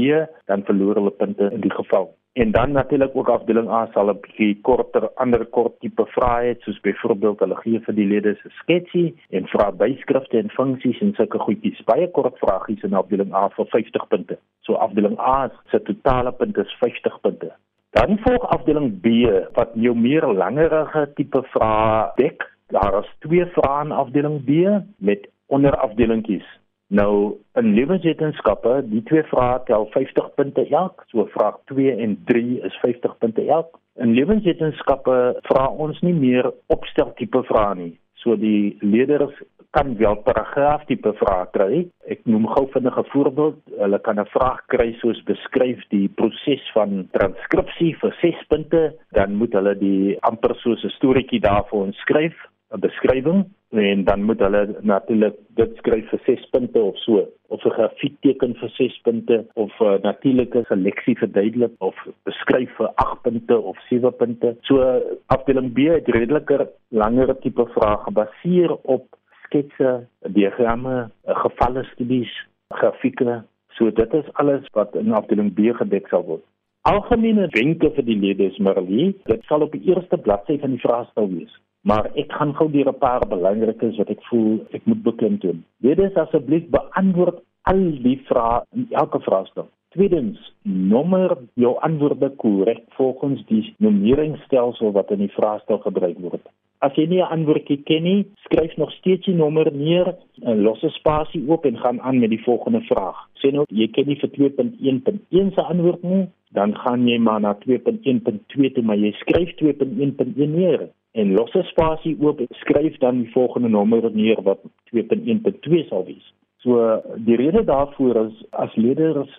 dan 0.46 0.64
verloor 0.64 0.94
hulle 0.94 1.10
punte 1.10 1.50
in 1.52 1.60
die 1.60 1.74
geval. 1.74 2.14
En 2.35 2.50
dan 2.50 2.73
natuurlik 2.73 3.17
ook 3.17 3.29
afdeling 3.29 3.69
A 3.69 3.88
sal 3.93 4.09
'n 4.11 4.21
bietjie 4.21 4.61
korter 4.61 5.05
ander 5.23 5.45
kort 5.57 5.75
tipe 5.81 6.05
vrae 6.14 6.47
hê 6.47 6.55
soos 6.62 6.81
byvoorbeeld 6.81 7.38
hulle 7.38 7.57
gee 7.57 7.81
vir 7.87 7.95
die 7.95 8.07
lede 8.12 8.31
'n 8.31 8.50
sketsie 8.61 9.14
en 9.31 9.47
vra 9.53 9.71
byskrifte 9.83 10.38
en 10.38 10.50
funksies 10.50 11.00
en 11.00 11.14
sulke 11.14 11.38
goedjies. 11.38 11.85
Baie 11.85 12.11
kort 12.11 12.38
vragies 12.38 12.83
in 12.83 12.95
afdeling 12.95 13.33
A 13.35 13.49
vir 13.57 13.67
50 13.67 14.09
punte. 14.09 14.38
So 14.61 14.75
afdeling 14.75 15.19
A 15.19 15.50
se 15.71 15.83
totale 15.83 16.33
punte 16.33 16.61
is 16.61 16.76
50 16.81 17.21
punte. 17.21 17.53
Dan 17.91 18.19
volg 18.19 18.45
afdeling 18.57 19.00
B 19.00 19.07
wat 19.55 19.71
jou 19.75 19.95
meer 19.97 20.26
langerige 20.26 21.12
tipe 21.14 21.43
vrae 21.43 22.11
dek. 22.17 22.43
Daar 22.67 22.99
is 22.99 23.14
twee 23.19 23.47
vrae 23.47 23.85
in 23.85 23.93
afdeling 23.93 24.45
B 24.45 24.50
met 24.99 25.31
onderafdelingkies. 25.47 26.63
Nou 26.94 27.34
in 27.58 27.72
lewenswetenskappe, 27.74 28.76
die 28.86 29.02
twee 29.08 29.24
vrae 29.26 29.58
tel 29.66 29.88
50 29.94 30.28
punte 30.38 30.62
elk. 30.68 31.02
So 31.10 31.26
vraag 31.32 31.56
2 31.72 31.96
en 32.04 32.14
3 32.28 32.60
is 32.68 32.76
50 32.82 33.16
punte 33.18 33.46
elk. 33.56 33.80
In 33.98 34.14
lewenswetenskappe 34.14 35.16
vra 35.48 35.66
ons 35.86 35.98
nie 36.06 36.14
meer 36.14 36.52
opsteltipe 36.74 37.42
vrae 37.50 37.74
nie. 37.80 37.92
So 38.22 38.38
die 38.38 38.76
leerders 38.80 39.34
kan 39.74 39.96
wel 39.98 40.20
paragraaf 40.22 40.84
tipe 40.86 41.10
vrae 41.18 41.48
kry. 41.56 41.82
Ek 42.14 42.22
noem 42.30 42.46
gou 42.54 42.64
vinnig 42.76 42.98
'n 42.98 43.10
voorbeeld. 43.10 43.58
Hulle 43.82 43.98
kan 43.98 44.20
'n 44.20 44.30
vraag 44.36 44.62
kry 44.70 44.94
soos 45.02 45.20
beskryf 45.26 45.82
die 45.90 46.08
proses 46.08 46.62
van 46.74 47.08
transkripsie 47.12 47.96
vir 47.98 48.16
6 48.22 48.46
punte, 48.48 48.94
dan 49.12 49.34
moet 49.34 49.52
hulle 49.52 49.74
die 49.78 50.16
amper 50.20 50.54
soos 50.62 50.84
'n 50.84 50.96
storieetjie 50.98 51.40
daarvoor 51.40 51.92
skryf 51.92 52.36
beskrywing 52.81 53.45
en 53.75 54.04
dan 54.04 54.23
moet 54.23 54.38
hulle 54.38 54.76
natuurlik 54.81 55.35
dit 55.59 55.76
skryf 55.76 56.09
vir 56.11 56.21
6 56.26 56.45
punte 56.50 56.81
of 56.81 56.99
so 57.02 57.25
of 57.54 57.64
'n 57.64 57.75
grafiek 57.76 58.14
teken 58.21 58.54
vir 58.61 58.71
6 58.76 59.00
punte 59.07 59.37
of 59.54 59.73
'n 59.81 59.85
uh, 59.85 59.99
natuurlike 60.02 60.64
seleksie 60.69 61.16
verduidelik 61.19 61.73
of 61.78 61.97
beskryf 62.25 62.71
vir 62.76 62.90
8 62.95 63.23
punte 63.23 63.59
of 63.59 63.76
7 63.88 64.12
punte. 64.12 64.57
So 64.62 65.02
afdeling 65.26 65.73
B 65.73 65.78
het 65.78 66.09
redeliker 66.09 66.69
langer 66.88 67.38
tipe 67.38 67.66
vrae 67.75 67.97
gebaseer 67.97 68.76
op 68.83 69.07
sketse, 69.45 70.07
diagramme, 70.26 71.11
gevalle 71.26 71.85
studies, 71.93 72.33
grafieke. 72.69 73.43
So 73.76 73.90
dit 73.90 74.14
is 74.14 74.33
alles 74.33 74.66
wat 74.73 74.95
in 74.97 75.12
afdeling 75.12 75.54
B 75.54 75.75
gedek 75.76 76.09
sal 76.09 76.25
word. 76.25 76.45
Algemene 76.83 77.49
wenke 77.50 77.90
vir 77.90 78.04
die 78.04 78.19
lede 78.19 78.45
is 78.45 78.59
Marlie, 78.59 79.14
dit 79.25 79.43
sal 79.45 79.61
op 79.61 79.73
die 79.73 79.85
eerste 79.90 80.16
bladsy 80.16 80.59
van 80.59 80.71
die 80.71 80.81
vraestel 80.81 81.28
wees 81.28 81.54
maar 81.85 82.11
ek 82.21 82.33
gaan 82.33 82.55
gou 82.59 82.69
deur 82.73 82.88
'n 82.88 82.99
paar 82.99 83.25
belangrikes 83.29 83.97
wat 84.00 84.11
ek 84.11 84.23
voel 84.29 84.64
ek 84.73 84.87
moet 84.87 85.03
beklemtoon. 85.03 85.64
Wedes 85.85 86.14
asseblief 86.14 86.69
beantwoord 86.76 87.43
al 87.62 87.83
die 88.07 88.21
vrae 88.29 88.62
elke 88.91 89.21
vraestel. 89.21 89.69
Tweedens, 89.95 90.38
nommer 90.62 91.37
jou 91.55 91.76
antwoorde 91.87 92.31
korrek 92.43 92.83
volgens 92.97 93.45
die 93.47 93.75
nummeringsstelsel 93.79 94.93
wat 94.93 95.11
in 95.11 95.19
die 95.19 95.35
vraestel 95.37 95.79
gebruik 95.79 96.19
word. 96.19 96.49
As 96.79 96.97
jy 96.97 97.07
nie 97.07 97.23
'n 97.23 97.33
antwoord 97.37 97.85
ken 97.85 98.03
nie, 98.03 98.26
skryf 98.45 98.76
nog 98.76 98.91
steeds 98.93 99.26
die 99.26 99.35
nommer 99.35 99.73
neer, 99.73 100.17
'n 100.43 100.62
losse 100.62 100.88
spasie 100.88 101.45
oop 101.49 101.64
en 101.64 101.79
gaan 101.79 102.00
aan 102.00 102.19
met 102.19 102.31
die 102.31 102.43
volgende 102.43 102.81
vraag. 102.81 103.17
Sê 103.41 103.53
nou 103.53 103.64
jy 103.69 103.88
ken 103.88 104.07
nie 104.07 104.21
vir 104.23 104.31
2.1.1 104.31 105.55
se 105.55 105.62
antwoord 105.62 106.03
nie, 106.03 106.26
dan 106.53 106.75
gaan 106.75 107.09
jy 107.09 107.19
maar 107.19 107.41
na 107.41 107.55
2.1.2 107.55 108.73
toe, 108.73 108.83
maar 108.83 108.97
jy 108.97 109.12
skryf 109.12 109.55
2.1.1 109.55 110.55
neer 110.55 110.88
en 111.14 111.35
losse 111.35 111.62
spasie 111.71 112.16
oop 112.21 112.40
skryf 112.61 112.97
dan 113.02 113.23
die 113.23 113.33
volgende 113.33 113.68
nommer 113.68 114.11
neer 114.11 114.40
wat 114.42 114.62
2.1.2 114.90 115.87
sal 115.88 116.04
wees. 116.09 116.26
So 116.64 117.02
die 117.26 117.37
rede 117.38 117.64
daarvoor 117.64 118.18
is 118.26 118.40
as 118.50 118.75
leerders 118.75 119.30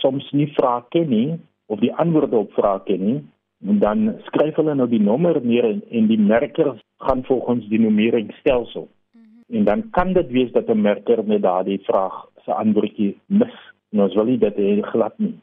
soms 0.00 0.30
nie 0.32 0.48
vrae 0.56 0.84
ken 0.94 1.08
nie 1.12 1.38
of 1.66 1.82
die 1.84 1.92
antwoorde 1.92 2.38
op 2.38 2.54
vrae 2.56 2.80
ken 2.86 3.04
nie, 3.04 3.18
dan 3.82 4.14
skryf 4.28 4.56
hulle 4.56 4.76
nou 4.78 4.88
die 4.88 5.02
nommer 5.02 5.40
neer 5.44 5.68
en, 5.68 5.82
en 5.90 6.06
die 6.08 6.20
merker 6.20 6.76
gaan 7.04 7.24
volgens 7.28 7.66
die 7.68 7.80
nummeringsstelsel. 7.82 8.88
Mm 8.88 9.20
-hmm. 9.20 9.56
En 9.58 9.64
dan 9.64 9.90
kan 9.90 10.12
dit 10.12 10.30
wees 10.30 10.52
dat 10.52 10.68
'n 10.68 10.80
merker 10.80 11.24
met 11.24 11.42
daardie 11.42 11.80
vraag 11.84 12.24
se 12.44 12.54
antwoordjie 12.54 13.16
mis. 13.26 13.56
Nou 13.90 14.08
as 14.08 14.14
wel 14.14 14.38
dit 14.38 14.86
glad 14.86 15.18
nie. 15.18 15.40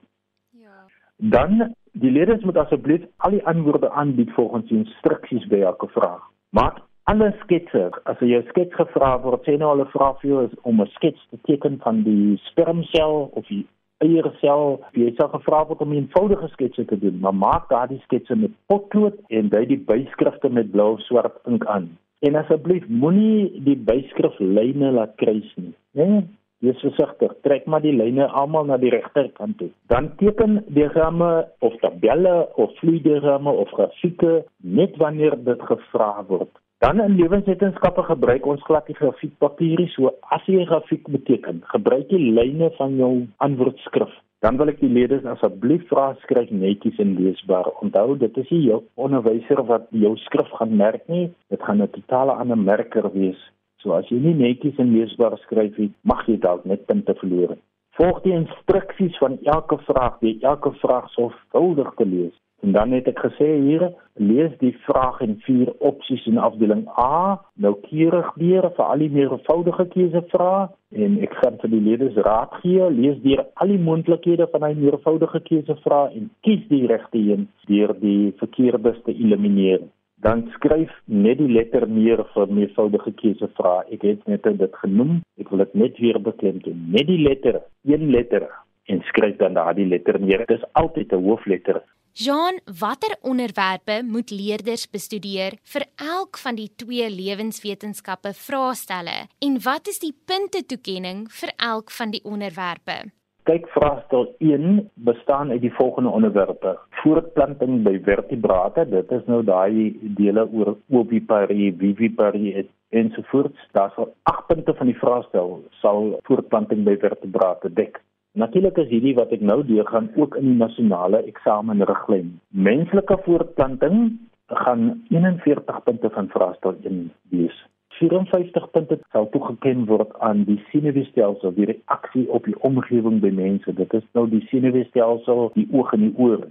Ja. 0.50 0.86
Dan 1.18 1.76
Die 2.02 2.12
leerders 2.12 2.44
moet 2.44 2.58
asseblief 2.58 3.04
al 3.24 3.38
die 3.38 3.46
antwoorde 3.48 3.90
aanbied 3.90 4.32
volgens 4.36 4.68
die 4.68 4.82
instruksies 4.82 5.46
by 5.48 5.62
elke 5.64 5.88
vraag. 5.94 6.24
Maak 6.52 6.82
alle 7.12 7.30
sketse. 7.44 7.86
As 8.04 8.20
jy 8.20 8.36
'n 8.36 8.48
skets 8.50 8.76
gevra 8.76 9.14
word, 9.24 9.46
sê 9.46 9.56
nou 9.58 9.70
hulle 9.72 9.86
vra 9.94 10.10
vir 10.20 10.30
jou 10.30 10.50
om 10.64 10.82
'n 10.82 10.92
skets 10.98 11.22
te 11.30 11.38
teken 11.48 11.80
van 11.86 12.04
die 12.04 12.36
spermsel 12.50 13.30
of 13.34 13.48
die 13.48 13.66
eiersel. 14.04 14.84
Jy 14.94 15.14
sal 15.16 15.30
gevra 15.30 15.66
word 15.68 15.82
om 15.82 15.94
'n 15.94 16.02
eenvoudige 16.02 16.48
skets 16.48 16.76
te 16.76 17.00
doen, 17.00 17.20
maar 17.20 17.34
maak 17.34 17.70
daardie 17.70 18.02
sketse 18.04 18.36
met 18.36 18.52
potlood 18.68 19.16
en 19.30 19.50
dui 19.50 19.66
die 19.66 19.84
byskrifte 19.92 20.50
met 20.50 20.72
blou 20.72 20.94
of 20.94 21.02
swart 21.02 21.38
ink 21.46 21.66
aan. 21.66 21.98
En 22.20 22.36
asseblief 22.36 22.88
moenie 22.88 23.62
die 23.64 23.78
byskriflyne 23.78 24.92
laat 24.92 25.16
kruis 25.16 25.54
nie? 25.56 25.74
Nee? 25.94 26.24
Wees 26.64 26.80
versigtig, 26.80 27.34
trek 27.44 27.66
maar 27.66 27.82
die 27.82 27.94
lyne 27.94 28.28
almal 28.28 28.66
na 28.66 28.78
die 28.78 28.90
regterkant 28.94 29.58
toe. 29.60 29.72
Dan 29.92 30.14
teken 30.22 30.62
diagramme 30.68 31.48
of 31.60 31.76
tabelle 31.82 32.36
of 32.56 32.72
vloeidiagramme 32.80 33.52
of 33.52 33.74
grafieke 33.76 34.46
net 34.64 34.96
wanneer 34.98 35.36
dit 35.44 35.62
gevra 35.62 36.24
word. 36.28 36.52
Dan 36.84 37.02
in 37.02 37.16
lewenswetenskappe 37.16 38.04
gebruik 38.04 38.46
ons 38.46 38.64
glad 38.68 38.88
die 38.88 38.96
grafiekpapierie, 38.96 39.88
so 39.96 40.12
as 40.36 40.44
jy 40.46 40.62
'n 40.62 40.70
grafiek 40.72 41.08
beteken, 41.08 41.62
gebruik 41.74 42.12
jy 42.12 42.20
lyne 42.40 42.70
van 42.78 42.96
jou 42.98 43.28
antwoordskrif. 43.38 44.12
Dan 44.40 44.58
wil 44.58 44.70
ek 44.70 44.80
die 44.80 44.90
leerders 44.90 45.26
asseblief 45.26 45.88
vra 45.90 46.14
skryf 46.22 46.52
netjies 46.52 47.00
en 47.00 47.16
leesbaar. 47.16 47.70
Onthou, 47.82 48.18
dit 48.18 48.38
is 48.38 48.50
nie 48.50 48.62
jou 48.68 48.84
onderwyser 48.96 49.64
wat 49.66 49.88
jou 49.90 50.16
skrif 50.18 50.52
gaan 50.60 50.76
merk 50.78 51.08
nie, 51.08 51.34
dit 51.50 51.62
gaan 51.62 51.82
'n 51.82 51.90
totale 51.90 52.32
ander 52.32 52.58
merker 52.58 53.12
wees. 53.14 53.42
So 53.86 53.94
as 53.94 54.08
jy 54.10 54.18
nie 54.18 54.34
netjies 54.34 54.80
en 54.82 54.96
leesbaar 54.96 55.36
skryf 55.44 55.76
nie, 55.78 55.92
mag 56.10 56.24
jy 56.26 56.40
dalk 56.42 56.64
net 56.66 56.88
punte 56.90 57.14
verloor. 57.20 57.54
Volg 58.00 58.24
die 58.24 58.34
instruksies 58.34 59.14
van 59.22 59.38
elke 59.46 59.78
vraag, 59.86 60.18
jy 60.26 60.40
elke 60.42 60.72
vraag 60.82 61.06
sorgvuldig 61.14 61.92
te 62.00 62.08
lees. 62.10 62.34
En 62.66 62.74
dan 62.74 62.96
het 62.96 63.06
ek 63.12 63.20
gesê 63.22 63.48
hier, 63.62 63.84
lees 64.18 64.56
die 64.58 64.72
vraag 64.88 65.20
en 65.22 65.36
vier 65.46 65.70
opsies 65.86 66.24
in 66.26 66.42
afdeling 66.42 66.82
A 66.98 67.38
noukeurig 67.62 68.32
deur 68.42 68.66
vir 68.78 68.86
al 68.86 69.04
die 69.04 69.12
meervoudige 69.14 69.86
keusevrae 69.94 70.64
en 71.06 71.20
ek 71.28 71.36
gaan 71.44 71.60
vir 71.62 71.74
die 71.76 71.84
leerders 71.90 72.18
raad 72.26 72.56
gee, 72.64 72.88
lees 72.96 73.20
deur 73.28 73.44
al 73.62 73.76
die 73.76 73.84
moontlikhede 73.90 74.48
van 74.56 74.66
'n 74.66 74.82
meervoudige 74.82 75.44
keusevrae 75.52 76.16
en 76.18 76.32
kies 76.48 76.66
die 76.74 76.88
regte 76.88 77.22
een 77.22 77.46
deur 77.70 77.94
die 78.02 78.34
verkeerdes 78.42 78.98
te 79.06 79.14
elimineer 79.14 79.86
dan 80.26 80.46
skryf 80.56 80.92
net 81.06 81.38
die 81.38 81.52
letter 81.54 81.86
neer 81.88 82.24
vir 82.34 82.54
meervoudige 82.58 83.12
keuse 83.22 83.50
vra. 83.58 83.76
Ek 83.94 84.06
het 84.08 84.24
net 84.30 84.48
dit 84.62 84.78
genoem. 84.82 85.20
Ek 85.42 85.52
wil 85.54 85.62
dit 85.62 85.76
net 85.82 86.00
weer 86.02 86.20
beklemtoon. 86.30 86.80
Net 86.96 87.06
die 87.12 87.22
letter, 87.22 87.62
een 87.86 88.10
letter 88.16 88.48
en 88.90 89.04
skryf 89.10 89.38
dan 89.42 89.58
daardie 89.58 89.86
letter 89.86 90.18
neer. 90.22 90.46
Dit 90.46 90.58
is 90.58 90.66
altyd 90.82 91.14
'n 91.14 91.22
hoofletter. 91.28 91.82
Jean, 92.18 92.60
watter 92.80 93.18
onderwerpe 93.22 94.02
moet 94.04 94.32
leerders 94.32 94.88
bestudeer 94.90 95.58
vir 95.74 95.84
elk 95.96 96.38
van 96.38 96.56
die 96.56 96.70
twee 96.76 97.10
lewenswetenskappe 97.10 98.32
vraestelle 98.34 99.28
en 99.40 99.60
wat 99.64 99.88
is 99.88 100.00
die 100.00 100.16
punte 100.26 100.66
toekenning 100.66 101.28
vir 101.30 101.52
elk 101.58 101.92
van 101.92 102.12
die 102.12 102.24
onderwerpe? 102.24 103.12
Kyk 103.46 103.68
vraestel 103.70 104.24
1 104.42 104.90
bestaan 104.94 105.52
uit 105.52 105.62
die 105.62 105.74
volgende 105.74 106.10
onderwerpe: 106.10 106.78
voortplanting 106.90 107.84
by 107.84 108.00
vertebrate. 108.04 108.88
Dit 108.90 109.12
is 109.12 109.22
nou 109.30 109.44
daai 109.46 109.94
dele 110.18 110.48
oor 110.50 110.72
oviparie, 110.90 111.70
viviparie 111.78 112.66
ensovoorts. 112.90 113.68
Daar 113.78 113.92
sal 113.96 114.10
8 114.24 114.48
punte 114.48 114.74
van 114.74 114.90
die 114.90 114.98
vraestel 114.98 115.54
sal 115.84 116.18
voortplanting 116.24 116.82
by 116.90 116.98
vertebrate 116.98 117.70
dek. 117.74 118.02
Natuurlik 118.34 118.82
is 118.82 118.90
hierdie 118.90 119.14
wat 119.16 119.38
ek 119.38 119.46
nou 119.46 119.62
deur 119.68 119.86
gaan 119.94 120.10
ook 120.16 120.40
in 120.42 120.50
die 120.50 120.58
nasionale 120.64 121.22
eksamenriglyn. 121.30 122.34
Menslike 122.50 123.20
voortplanting 123.28 124.18
gaan 124.66 124.90
41 125.14 125.84
punte 125.84 126.10
van 126.18 126.34
vraestel 126.34 126.82
1 126.82 127.12
wees. 127.30 127.62
54 128.00 128.70
punte 128.72 129.00
sal 129.12 129.30
toegeken 129.30 129.86
word 129.90 130.12
aan 130.20 130.44
die 130.50 130.60
senuweestelsel, 130.72 131.54
die 131.56 131.70
reaksie 131.72 132.26
op 132.32 132.46
die 132.50 132.58
omgewing 132.68 133.22
by 133.24 133.32
mense. 133.32 133.74
Dit 133.74 133.94
is 133.94 134.06
nou 134.18 134.28
die 134.30 134.44
senuweestelsel, 134.52 135.50
die 135.56 135.68
oog 135.72 135.94
en 135.96 136.08
die 136.10 136.14
oor. 136.18 136.46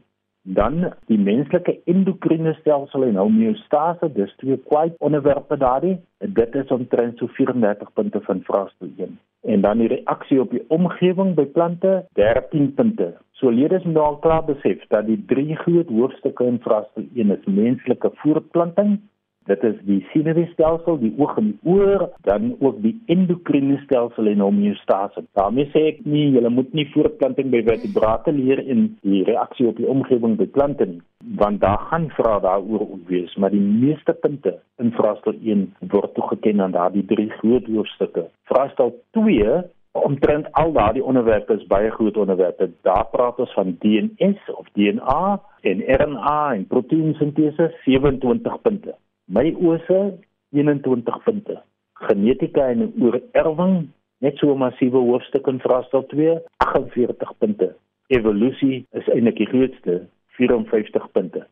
Dan 0.44 0.90
die 1.08 1.18
menslike 1.18 1.78
endokrine 1.88 2.52
stelsel 2.58 3.06
en 3.06 3.16
homeostase, 3.16 4.10
dis 4.12 4.32
twee 4.42 4.58
kwai 4.68 4.90
onderwerpe 4.98 5.56
daardie. 5.56 5.94
Dit 6.36 6.54
is 6.60 6.72
omtrent 6.74 7.18
so 7.18 7.32
34 7.38 7.92
punte 7.96 8.20
van 8.26 8.42
vraestel 8.44 8.90
1. 8.98 9.16
En 9.54 9.60
dan 9.60 9.80
die 9.80 9.88
reaksie 9.88 10.40
op 10.40 10.50
die 10.52 10.60
omgewing 10.68 11.32
by 11.34 11.46
plante, 11.56 11.94
13 12.20 12.74
punte. 12.74 13.14
So 13.40 13.48
leerders 13.50 13.84
moet 13.88 14.02
al 14.04 14.20
klaar 14.20 14.44
besef 14.44 14.84
dat 14.92 15.08
die 15.08 15.18
drie 15.32 15.56
groot 15.56 15.88
hoofstukke 15.88 16.44
in 16.44 16.60
vraestel 16.60 17.08
1 17.14 17.32
is 17.38 17.48
menslike 17.48 18.12
voortplanting, 18.20 18.98
Dit 19.44 19.64
is 19.68 19.74
die 19.84 19.98
senuweestelsel, 20.12 20.96
die 21.02 21.12
oog 21.20 21.34
en 21.36 21.50
oor, 21.68 22.06
dan 22.24 22.54
ook 22.64 22.78
die 22.80 22.94
endokrine 23.12 23.76
stelsel 23.82 24.30
en 24.30 24.40
homeostase. 24.40 25.24
daarmee 25.36 25.68
sê 25.74 25.82
ek 25.90 25.98
nie 26.08 26.30
jy 26.32 26.48
moet 26.48 26.72
nie 26.72 26.86
voortplanting 26.94 27.50
by 27.52 27.60
vertebrate 27.66 28.32
leer 28.32 28.62
in 28.64 28.86
die 29.02 29.20
reaksie 29.28 29.68
op 29.68 29.76
die 29.76 29.88
omgewing 29.90 30.38
by 30.40 30.46
plante 30.56 30.86
nie, 30.88 31.02
want 31.42 31.60
daar 31.60 31.78
gaan 31.90 32.08
vra 32.16 32.38
daaroor 32.40 32.86
wees, 33.10 33.36
maar 33.36 33.52
die 33.52 33.60
meeste 33.60 34.16
punte 34.24 34.56
in 34.80 34.92
vraestel 34.96 35.36
1 35.42 35.68
word 35.92 36.14
toegeken 36.16 36.64
aan 36.64 36.76
daardie 36.78 37.04
drie 37.12 37.28
groot 37.38 37.68
hoofstukke. 37.68 38.28
Vraestel 38.48 38.94
2 39.18 39.62
omtrent 39.94 40.48
al 40.52 40.72
daardie 40.72 41.04
onderwerpe 41.04 41.54
is 41.54 41.66
baie 41.70 41.90
groot 41.90 42.16
onderwerpe. 42.16 42.70
Daar 42.82 43.06
praat 43.12 43.38
ons 43.38 43.52
van 43.54 43.76
DNS 43.84 44.50
of 44.56 44.66
DNA 44.72 45.40
en 45.70 45.84
RNA 46.00 46.54
en 46.54 46.66
proteïnsintese 46.66 47.74
27 47.84 48.60
punte. 48.62 48.94
My 49.26 49.54
ose 49.56 50.18
21 50.52 51.18
punte. 51.24 51.62
Genetika 51.92 52.68
en 52.68 52.92
oorerwing 53.00 53.88
net 54.20 54.36
so 54.36 54.52
'n 54.52 54.58
massiewe 54.58 54.98
hoofstuk 54.98 55.46
in 55.46 55.60
vraestel 55.60 56.06
2 56.06 56.42
48 56.56 57.32
punte. 57.38 57.74
Evolusie 58.06 58.86
is 58.92 59.08
eintlik 59.08 59.36
die 59.36 59.46
grootste 59.46 60.06
54 60.36 61.10
punte. 61.12 61.46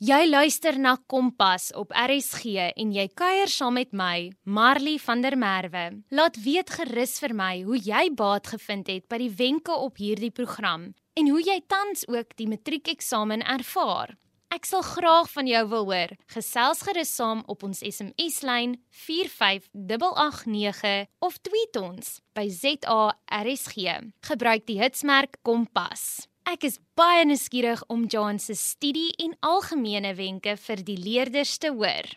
Jy 0.00 0.30
luister 0.30 0.78
na 0.80 0.94
Kompas 1.12 1.66
op 1.76 1.90
RSG 1.92 2.72
en 2.72 2.88
jy 2.96 3.02
kuier 3.12 3.50
saam 3.52 3.76
met 3.76 3.92
my, 3.92 4.32
Marley 4.48 4.96
van 4.96 5.20
der 5.20 5.36
Merwe. 5.36 6.00
Laat 6.16 6.40
weet 6.40 6.72
gerus 6.72 7.20
vir 7.20 7.36
my 7.36 7.60
hoe 7.66 7.76
jy 7.76 8.08
baat 8.16 8.48
gevind 8.48 8.88
het 8.88 9.04
by 9.12 9.18
die 9.20 9.28
wenke 9.36 9.76
op 9.76 10.00
hierdie 10.00 10.32
program 10.32 10.96
en 11.20 11.28
hoe 11.28 11.44
jy 11.44 11.60
tans 11.68 12.08
ook 12.08 12.32
die 12.40 12.48
matriekeksamen 12.48 13.44
ervaar. 13.44 14.16
Ek 14.48 14.64
sal 14.64 14.80
graag 14.88 15.28
van 15.34 15.44
jou 15.52 15.68
wil 15.68 15.84
hoor. 15.92 16.16
Gesels 16.32 16.80
gerus 16.88 17.12
saam 17.12 17.44
op 17.44 17.60
ons 17.68 17.84
SMS-lyn 17.84 18.80
45889 19.04 21.12
of 21.20 21.36
tweet 21.44 21.76
ons 21.76 22.24
by 22.32 22.48
ZARSG. 22.48 23.76
Gebruik 24.32 24.64
die 24.64 24.80
hitsmerk 24.80 25.44
Kompas. 25.44 26.29
Ek 26.48 26.64
is 26.64 26.78
baie 26.96 27.24
nuuskierig 27.28 27.82
om 27.92 28.06
John 28.08 28.38
se 28.40 28.54
studie 28.56 29.12
en 29.20 29.36
algemene 29.44 30.14
wenke 30.16 30.56
vir 30.56 30.82
die 30.84 30.96
leerders 30.96 31.58
te 31.60 31.68
hoor. 31.68 32.08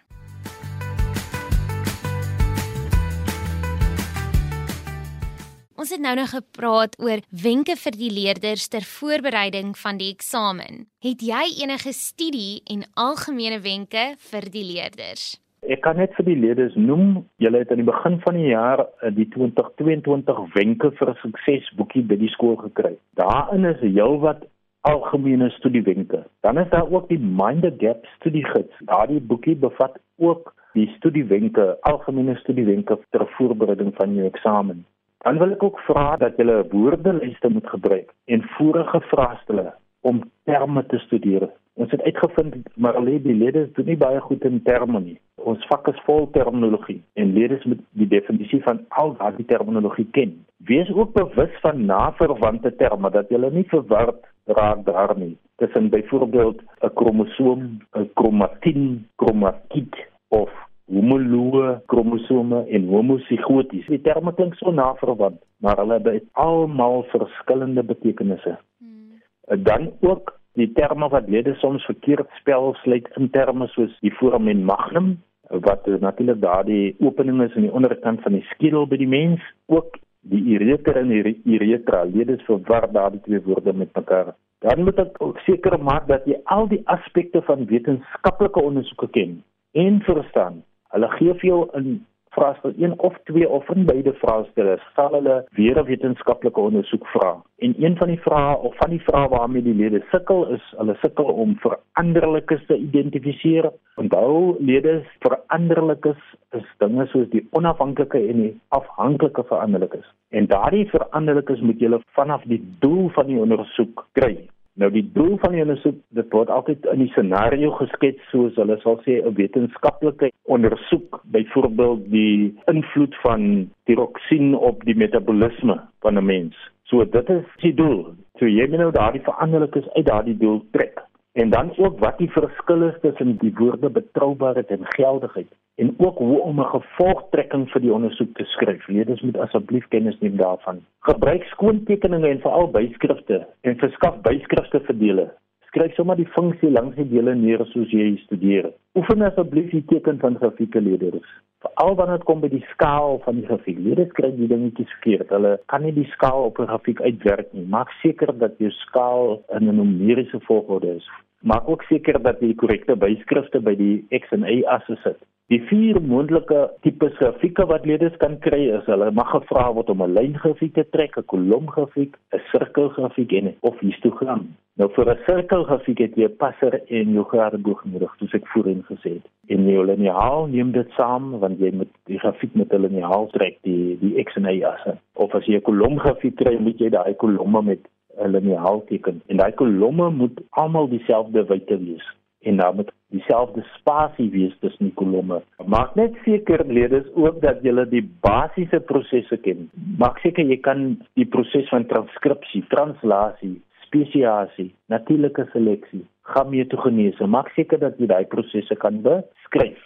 Ons 5.76 5.92
het 5.92 6.00
nou 6.00 6.14
nog 6.16 6.32
gepraat 6.32 6.96
oor 7.02 7.20
wenke 7.30 7.76
vir 7.76 7.98
die 8.00 8.12
leerders 8.14 8.70
ter 8.72 8.86
voorbereiding 8.88 9.74
van 9.78 10.00
die 10.00 10.14
eksamen. 10.14 10.86
Het 11.04 11.22
jy 11.28 11.44
enige 11.66 11.92
studie 11.92 12.62
en 12.72 12.86
algemene 12.96 13.60
wenke 13.60 14.14
vir 14.32 14.48
die 14.54 14.64
leerders? 14.64 15.34
Ek 15.72 15.80
kan 15.86 15.96
net 15.96 16.12
vir 16.18 16.26
die 16.28 16.36
leerders 16.36 16.74
noem, 16.76 17.22
julle 17.40 17.62
het 17.62 17.70
aan 17.72 17.80
die 17.80 17.88
begin 17.88 18.18
van 18.26 18.36
die 18.36 18.50
jaar 18.50 18.82
eh, 18.84 19.12
die 19.16 19.30
2022 19.32 20.42
wenke 20.56 20.92
vir 20.98 21.10
'n 21.10 21.22
suksesboekie 21.22 22.04
by 22.10 22.18
die 22.20 22.32
skool 22.36 22.58
gekry. 22.60 22.98
Daarin 23.16 23.66
is 23.66 23.80
heelwat 23.80 24.44
algemene 24.84 25.50
studiewenke. 25.50 26.26
Dan 26.42 26.58
is 26.58 26.70
daar 26.70 26.92
ook 26.92 27.08
die 27.08 27.20
Mind 27.20 27.62
the 27.64 27.72
Gap 27.78 28.06
studiegids. 28.16 28.76
Daardie 28.80 29.22
boekie 29.22 29.56
bevat 29.56 29.96
ook 30.18 30.54
die 30.74 30.88
studiewenke, 30.98 31.78
algemene 31.82 32.36
studiewenke 32.36 33.00
ter 33.10 33.28
voorbereiding 33.38 33.94
van 33.96 34.16
jou 34.16 34.28
eksamen. 34.28 34.86
Dan 35.24 35.38
wil 35.38 35.52
ek 35.56 35.64
ook 35.64 35.80
vra 35.88 36.18
dat 36.18 36.36
julle 36.38 36.66
woordelyste 36.72 37.50
moet 37.50 37.68
gebruik 37.68 38.12
en 38.26 38.44
vorige 38.58 39.00
vrae 39.00 39.38
stel 39.44 39.74
om 40.02 40.24
terme 40.44 40.86
te 40.86 40.98
studeer. 40.98 41.48
Ons 41.74 41.92
het 41.92 42.02
uitgevind 42.02 42.56
maar 42.76 42.96
al 42.96 43.06
die 43.06 43.36
leerders 43.36 43.72
doen 43.74 43.88
nie 43.90 43.98
baie 43.98 44.20
goed 44.22 44.44
in 44.46 44.62
terme 44.64 45.00
nie. 45.02 45.20
Ons 45.36 45.66
vak 45.68 45.88
is 45.90 46.02
vol 46.06 46.28
terminologie 46.36 47.00
en 47.20 47.34
leerders 47.34 47.64
moet 47.66 47.82
die 47.98 48.08
definisie 48.08 48.62
van 48.64 48.84
al 48.90 49.16
daardie 49.18 49.46
terminologie 49.50 50.06
ken. 50.18 50.36
Wees 50.70 50.92
ook 50.94 51.14
bewus 51.14 51.56
van 51.62 51.86
naverwante 51.86 52.76
terme 52.76 53.10
dat 53.10 53.30
jy 53.34 53.42
nie 53.50 53.66
verward 53.72 54.22
raak 54.46 54.86
daar 54.86 55.18
nie. 55.18 55.38
Tussen 55.58 55.90
byvoorbeeld 55.90 56.62
'n 56.62 56.94
kromosoom, 56.94 57.82
'n 57.98 58.10
kromatien, 58.14 59.08
kromatiet 59.16 59.96
of 60.28 60.52
homoloë 60.86 61.82
kromosome 61.86 62.66
en 62.70 62.88
homosigooties. 62.88 63.88
Die 63.88 64.02
terme 64.02 64.34
klink 64.34 64.56
so 64.56 64.72
naverwant, 64.72 65.42
maar 65.58 65.78
hulle 65.78 66.00
het 66.04 66.24
almal 66.32 67.04
verskillende 67.04 67.84
betekenisse. 67.84 68.58
Hmm. 68.78 69.64
Dan 69.64 69.92
ook 70.02 70.42
die 70.60 70.70
terme 70.78 71.10
wat 71.10 71.30
lede 71.30 71.56
soms 71.62 71.86
verkeerd 71.86 72.30
spel 72.40 72.74
sluit 72.84 73.10
in 73.18 73.30
terme 73.30 73.68
soos 73.74 73.94
die 74.06 74.14
foramen 74.20 74.64
magnum 74.64 75.16
wat 75.50 75.86
natuurlik 75.86 76.42
daardie 76.42 76.96
opening 77.00 77.42
is 77.42 77.56
aan 77.56 77.68
die 77.68 77.74
onderkant 77.74 78.22
van 78.22 78.38
die 78.38 78.46
skedel 78.54 78.88
by 78.88 78.98
die 78.98 79.10
mens 79.10 79.42
ook 79.68 79.98
die 80.24 80.42
ureter 80.56 80.98
en 81.02 81.12
die 81.12 81.36
uretra 81.58 82.04
lede 82.08 82.38
verwar 82.48 82.88
daardie 82.92 83.22
twee 83.26 83.42
woorde 83.44 83.74
met 83.74 83.92
mekaar. 83.96 84.34
Dan 84.64 84.84
moet 84.88 85.00
ek 85.00 85.20
ook 85.20 85.40
seker 85.44 85.76
maak 85.84 86.08
dat 86.08 86.24
jy 86.30 86.38
al 86.56 86.70
die 86.72 86.82
aspekte 86.88 87.42
van 87.50 87.66
wetenskaplike 87.68 88.62
ondersoeke 88.62 89.10
ken 89.18 89.42
en 89.76 90.00
verstaan. 90.08 90.62
Hulle 90.96 91.10
gee 91.18 91.34
vir 91.42 91.50
jou 91.50 91.62
'n 91.74 92.06
vraestel 92.36 92.74
een 92.78 93.00
of 93.00 93.18
twee 93.24 93.50
of 93.50 93.70
in 93.70 93.86
beide 93.86 94.14
vraestelle 94.14 94.78
sal 94.96 95.14
hulle 95.18 95.36
weer 95.60 95.80
'n 95.80 95.86
wetenskaplike 95.86 96.60
ondersoek 96.60 97.08
vra. 97.08 97.32
En 97.58 97.74
een 97.78 97.98
van 97.98 98.08
die 98.08 98.20
vrae 98.20 98.56
of 98.58 98.76
van 98.78 98.90
die 98.90 99.02
vrae 99.02 99.28
waarmee 99.28 99.64
die 99.64 99.76
lede 99.76 100.02
sukkel 100.12 100.48
is, 100.48 100.74
hulle 100.78 100.96
sukkel 101.02 101.26
om 101.26 101.58
veranderlikes 101.66 102.66
te 102.66 102.78
identifiseer. 102.78 103.72
Onthou, 103.96 104.56
lede 104.60 105.04
veranderlikes 105.20 106.22
is 106.52 106.66
dinge 106.78 107.06
soos 107.06 107.30
die 107.30 107.48
onafhanklike 107.52 108.28
en 108.28 108.42
die 108.42 108.60
afhanklike 108.68 109.44
veranderlikes. 109.44 110.14
En 110.30 110.48
daardie 110.48 110.90
veranderlikes 110.90 111.60
moet 111.60 111.80
jy 111.80 112.00
vanaf 112.18 112.42
die 112.44 112.62
doel 112.80 113.10
van 113.10 113.26
die 113.26 113.40
ondersoek 113.40 114.06
kry. 114.12 114.50
Nou 114.82 114.90
die 114.90 115.04
doel 115.14 115.36
van 115.38 115.54
die 115.54 115.62
ondersoek, 115.62 116.00
dit 116.18 116.32
word 116.34 116.50
altyd 116.50 116.86
in 116.90 117.04
die 117.04 117.12
scenario 117.12 117.70
geskets 117.78 118.30
soos 118.32 118.56
hulle 118.58 118.80
sal 118.82 118.98
sê 119.06 119.20
'n 119.22 119.36
wetenskaplike 119.38 120.32
ondersoek, 120.56 121.22
byvoorbeeld 121.36 122.10
die 122.10 122.58
invloed 122.74 123.16
van 123.22 123.70
tiroksien 123.86 124.56
op 124.56 124.84
die 124.90 124.98
metabolisme 124.98 125.78
van 126.02 126.18
'n 126.18 126.26
mens. 126.26 126.56
So 126.90 127.06
dit 127.06 127.30
is 127.30 127.46
die 127.62 127.74
doel. 127.74 128.14
So 128.40 128.46
jy 128.46 128.68
moet 128.70 128.80
nou 128.80 128.92
daardie 128.92 129.22
veranderlikes 129.22 129.90
uit 129.94 130.06
daardie 130.06 130.38
doel 130.38 130.66
trek. 130.72 131.06
En 131.34 131.50
dan 131.50 131.78
ook 131.78 132.00
wat 132.00 132.18
die 132.18 132.32
verskil 132.32 132.82
is 132.82 133.00
tussen 133.02 133.38
die 133.38 133.54
woorde 133.56 133.90
betroubaarheid 133.90 134.68
en 134.68 134.86
geldigheid 134.86 135.48
en 135.76 135.94
ook 135.98 136.18
hoe 136.18 136.42
om 136.42 136.60
'n 136.60 136.74
gevolgtrekking 136.76 137.70
vir 137.70 137.82
die 137.82 137.94
ondersoek 137.94 138.36
te 138.38 138.44
skryf. 138.44 138.88
Leerders 138.88 139.22
moet 139.22 139.38
asseblief 139.38 139.88
kennis 139.88 140.20
neem 140.20 140.38
daarvan. 140.38 140.86
Gebruik 141.00 141.44
skoontekeninge 141.44 142.28
en 142.28 142.40
veral 142.40 142.72
byskrifte 142.72 143.48
en 143.62 143.78
verskaf 143.78 144.22
byskrifte 144.22 144.80
vir 144.80 144.98
dele. 144.98 145.32
Skryf 145.74 145.96
sommer 145.98 146.14
die 146.14 146.28
funksie 146.36 146.70
langs 146.70 146.94
die 147.00 147.08
dele 147.10 147.34
neer 147.34 147.64
soos 147.72 147.90
jy 147.90 148.12
studeer. 148.28 148.68
Oefen 148.94 149.26
asseblief 149.26 149.72
die 149.74 149.82
teken 149.90 150.20
van 150.22 150.36
grafieke 150.38 150.78
leerders. 150.86 151.26
Veral 151.66 151.96
wanneer 151.98 152.20
dit 152.22 152.28
kom 152.28 152.44
by 152.44 152.52
die 152.52 152.62
skaal 152.76 153.18
van 153.24 153.40
die 153.40 153.48
grafiek. 153.48 153.80
Leerders 153.82 154.12
kry 154.14 154.30
die 154.38 154.52
dingetjies 154.52 154.94
verkeerd. 155.00 155.34
Hulle 155.34 155.56
kan 155.74 155.82
nie 155.82 155.96
die 155.96 156.06
skaal 156.12 156.46
op 156.52 156.62
'n 156.62 156.70
grafiek 156.70 157.02
uitwerk 157.02 157.50
nie. 157.58 157.66
Maak 157.66 157.90
seker 158.04 158.38
dat 158.38 158.62
jou 158.62 158.70
skaal 158.86 159.42
in 159.58 159.66
'n 159.66 159.76
numeriese 159.82 160.40
volgorde 160.46 160.94
is. 161.02 161.10
Maak 161.42 161.68
ook 161.68 161.84
seker 161.90 162.22
dat 162.22 162.40
jy 162.40 162.54
korrekte 162.54 162.96
byskrifte 162.96 163.60
by 163.60 163.76
die 163.76 164.06
X 164.12 164.30
en 164.32 164.46
Y 164.46 164.62
asse 164.68 164.96
sit. 165.02 165.18
Die 165.52 165.58
vier 165.68 165.98
moontlike 166.00 166.60
tipe 166.86 167.10
grafieke 167.18 167.66
wat 167.68 167.84
leerders 167.86 168.14
kan 168.22 168.38
kry 168.46 168.62
is 168.78 168.86
hulle 168.88 169.10
mag 169.12 169.28
gevra 169.34 169.66
word 169.76 169.90
om 169.92 170.04
'n 170.06 170.14
lyngrafiek 170.18 170.72
te 170.78 170.86
trek, 170.96 171.18
'n 171.20 171.28
kolomgrafiek, 171.34 172.16
'n 172.32 172.40
sirkelgrafiek 172.52 173.34
en 173.40 173.50
of 173.60 173.76
histogram. 173.80 174.46
Nou 174.80 174.88
vir 174.96 175.12
'n 175.12 175.20
sirkelgrafiek 175.26 176.00
het 176.00 176.16
jy 176.16 176.30
'n 176.30 176.38
passer 176.38 176.80
en 176.88 177.12
jou 177.18 177.26
gradeboog 177.34 177.84
nodig, 177.92 178.16
soos 178.20 178.34
ek 178.34 178.48
voorheen 178.54 178.84
gesê 178.88 179.10
het. 179.18 179.28
En 179.50 179.68
jou 179.68 179.86
liniaal 179.86 180.48
neem 180.48 180.72
dit 180.72 180.90
saam 180.96 181.40
want 181.40 181.60
jy 181.60 181.72
moet 181.76 181.92
die 182.06 182.20
grafiek 182.20 182.56
met 182.56 182.74
'n 182.74 182.82
liniaal 182.88 183.28
trek, 183.36 183.60
die 183.64 183.98
die 184.00 184.24
X 184.24 184.36
en 184.36 184.46
Y 184.46 184.64
asse. 184.64 184.98
Of 185.14 185.36
as 185.36 185.46
jy 185.46 185.56
'n 185.58 185.68
kolomgrafiek 185.70 186.36
kry, 186.36 186.58
moet 186.58 186.80
jy 186.80 186.90
daai 186.90 187.16
kolomme 187.16 187.62
met 187.62 187.82
'n 188.18 188.32
liniaal 188.32 188.84
teken. 188.88 189.22
En 189.28 189.38
daai 189.38 189.52
kolomme 189.52 190.10
moet 190.10 190.42
almal 190.52 190.88
dieselfde 190.88 191.46
wyte 191.46 191.78
wees 191.78 192.08
en 192.44 192.58
dan 192.58 192.76
met 192.76 192.92
dieselfde 193.14 193.64
spasie 193.78 194.30
wees 194.32 194.56
tussen 194.60 194.90
die 194.90 194.96
kolomme. 195.00 195.42
Maak 195.66 195.96
net 195.96 196.16
seker 196.26 196.66
leerders 196.68 197.08
ook 197.14 197.42
dat 197.42 197.62
jy 197.66 197.74
die 197.92 198.04
basiese 198.26 198.80
prosesse 198.90 199.38
ken. 199.46 199.70
Maak 199.98 200.20
seker 200.26 200.46
jy 200.50 200.60
kan 200.66 200.86
die 201.20 201.28
proses 201.36 201.70
van 201.74 201.88
transkripsie, 201.92 202.64
translasie, 202.74 203.56
spesiasie, 203.86 204.72
natuurlike 204.94 205.48
seleksie, 205.54 206.04
gametogenese. 206.34 207.28
Maak 207.28 207.52
seker 207.58 207.82
dat 207.82 208.00
jy 208.02 208.10
daai 208.12 208.26
prosesse 208.30 208.76
kan 208.82 209.02
beskryf. 209.06 209.82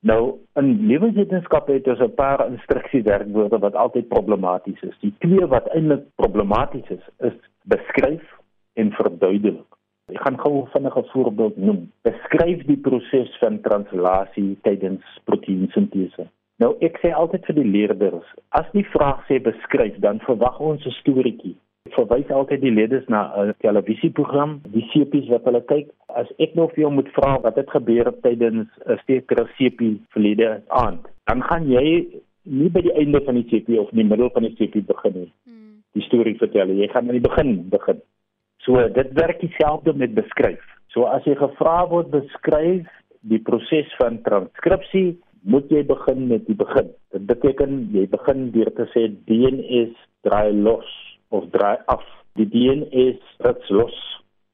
Nou 0.00 0.38
in 0.56 0.86
lewenswetenskappe 0.88 1.74
het 1.76 1.88
ons 1.88 2.00
'n 2.00 2.14
paar 2.14 2.46
instruksiewerkwoorde 2.48 3.58
wat 3.58 3.74
altyd 3.74 4.08
problematies 4.08 4.80
is. 4.82 4.96
Die 5.00 5.14
twee 5.18 5.46
wat 5.46 5.68
eintlik 5.68 6.04
problematies 6.16 6.88
is, 6.88 7.04
is 7.18 7.36
beskryf 7.64 8.24
en 8.74 8.92
verduidelik. 8.92 9.68
Ek 10.10 10.20
gaan 10.26 10.38
gou 10.38 10.66
vinnig 10.72 10.96
'n 10.96 11.10
voorbeeld 11.12 11.56
noem. 11.56 11.80
Beskryf 12.02 12.66
die 12.66 12.76
proses 12.76 13.38
van 13.38 13.60
translasie 13.60 14.58
tydens 14.62 15.04
proteïensintese. 15.24 16.26
Nou 16.58 16.74
ek 16.80 16.98
sê 17.02 17.12
altyd 17.16 17.46
vir 17.46 17.54
die 17.54 17.70
leerders, 17.76 18.26
as 18.50 18.66
die 18.72 18.84
vraag 18.84 19.20
sê 19.28 19.38
beskryf, 19.42 19.96
dan 19.98 20.20
verwag 20.20 20.60
ons 20.60 20.86
'n 20.86 20.90
storieetjie. 21.00 21.56
Ek 21.88 21.94
verwys 21.94 22.30
altyd 22.30 22.60
die 22.60 22.74
leerders 22.78 23.06
na 23.08 23.32
'n 23.42 23.54
televisieprogram, 23.64 24.60
die 24.68 24.86
sepies 24.92 25.28
wat 25.28 25.44
hulle 25.44 25.62
kyk. 25.72 25.88
As 26.08 26.26
ek 26.38 26.54
nou 26.54 26.68
vir 26.68 26.80
jou 26.84 26.90
moet 26.90 27.08
vra 27.08 27.40
wat 27.40 27.56
het 27.56 27.70
gebeur 27.70 28.12
tydens 28.22 28.68
'n 28.86 28.98
sekere 29.06 29.48
sepie 29.56 30.00
verlede 30.10 30.62
aand, 30.68 31.06
dan 31.26 31.42
gaan 31.42 31.70
jy 31.70 32.06
nie 32.44 32.68
by 32.68 32.80
die 32.82 32.92
einde 32.92 33.20
van 33.24 33.34
die 33.34 33.48
sepie 33.48 33.80
of 33.80 33.90
in 33.92 33.98
die 33.98 34.10
middel 34.10 34.30
van 34.30 34.42
die 34.42 34.54
sepie 34.56 34.82
begin 34.82 35.12
nie. 35.14 35.32
Hmm. 35.46 35.82
Die 35.94 36.02
storie 36.02 36.36
vertel, 36.36 36.68
jy 36.68 36.88
gaan 36.88 37.08
aan 37.08 37.18
die 37.18 37.28
begin 37.28 37.68
begin. 37.70 38.02
So 38.64 38.82
dit 38.96 39.12
werk 39.18 39.40
dieselfde 39.40 39.94
met 39.96 40.14
beskryf. 40.14 40.62
So 40.92 41.06
as 41.08 41.24
jy 41.28 41.36
gevra 41.38 41.84
word 41.90 42.10
beskryf 42.12 42.88
die 43.30 43.40
proses 43.44 43.90
van 44.00 44.20
transkripsie, 44.26 45.18
moet 45.42 45.70
jy 45.72 45.82
begin 45.88 46.26
met 46.28 46.46
die 46.48 46.56
begin. 46.56 46.90
Dit 47.14 47.26
beteken 47.28 47.82
jy 47.94 48.06
begin 48.12 48.48
deur 48.54 48.72
te 48.76 48.88
sê 48.92 49.06
DNS 49.28 49.96
draai 50.26 50.52
los 50.52 50.88
of 51.32 51.48
draai 51.54 51.78
af. 51.92 52.04
Die 52.38 52.48
DNS 52.48 53.20
rits 53.46 53.70
los 53.72 53.96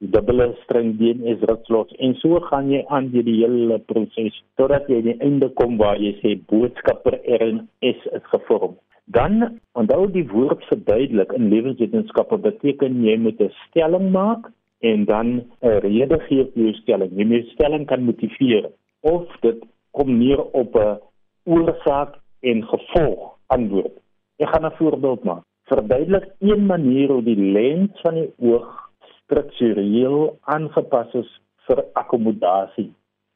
dubbele 0.01 0.55
string 0.62 0.99
DNS 1.01 1.40
ritslos 1.49 1.92
en 2.05 2.14
so 2.21 2.40
gaan 2.49 2.69
jy 2.69 2.83
aan 2.92 3.09
deur 3.12 3.25
die 3.25 3.38
hele 3.38 3.79
proses 3.90 4.35
totdat 4.61 4.90
jy 4.92 4.99
aan 5.01 5.09
die 5.09 5.16
einde 5.25 5.49
kom 5.61 5.79
waar 5.81 5.97
jy 6.01 6.12
sê 6.21 6.35
boodskap 6.51 7.01
per 7.05 7.16
RNS 7.38 8.03
is 8.19 8.27
gevorm. 8.33 8.77
Dan 9.07 9.61
onthou 9.79 10.11
die 10.11 10.27
woord 10.27 10.64
verduidelik 10.66 11.33
in 11.33 11.49
lewenswetenskappe 11.49 12.38
beteken 12.42 13.05
jy 13.05 13.16
moet 13.23 13.40
'n 13.40 13.53
stelling 13.69 14.11
maak 14.11 14.51
en 14.83 15.05
dan 15.05 15.27
'n 15.62 15.79
rede 15.87 16.19
gee 16.27 16.45
vir 16.45 16.62
jou 16.62 16.73
stelling. 16.73 17.12
Jy 17.19 17.25
moet 17.25 17.47
stelling 17.55 17.87
kan 17.87 18.03
motiveer 18.03 18.71
of 19.01 19.27
dit 19.40 19.62
kom 19.90 20.19
neer 20.19 20.42
op 20.42 20.75
'n 20.75 20.99
oorsaak 21.45 22.19
en 22.40 22.62
gevolg 22.62 23.38
antwoord. 23.47 23.95
Ek 24.38 24.49
gaan 24.49 24.66
'n 24.66 24.77
voorbeeld 24.79 25.25
maak. 25.25 25.45
Verduidelik 25.64 26.27
een 26.38 26.66
manier 26.66 27.09
hoe 27.09 27.23
die 27.23 27.42
lens 27.53 28.01
van 28.03 28.14
die 28.14 28.31
oog 28.38 28.90
struktureel 29.23 30.38
aangepas 30.40 31.14
is 31.14 31.40
vir 31.66 31.85
akkommodasie. 31.92 32.92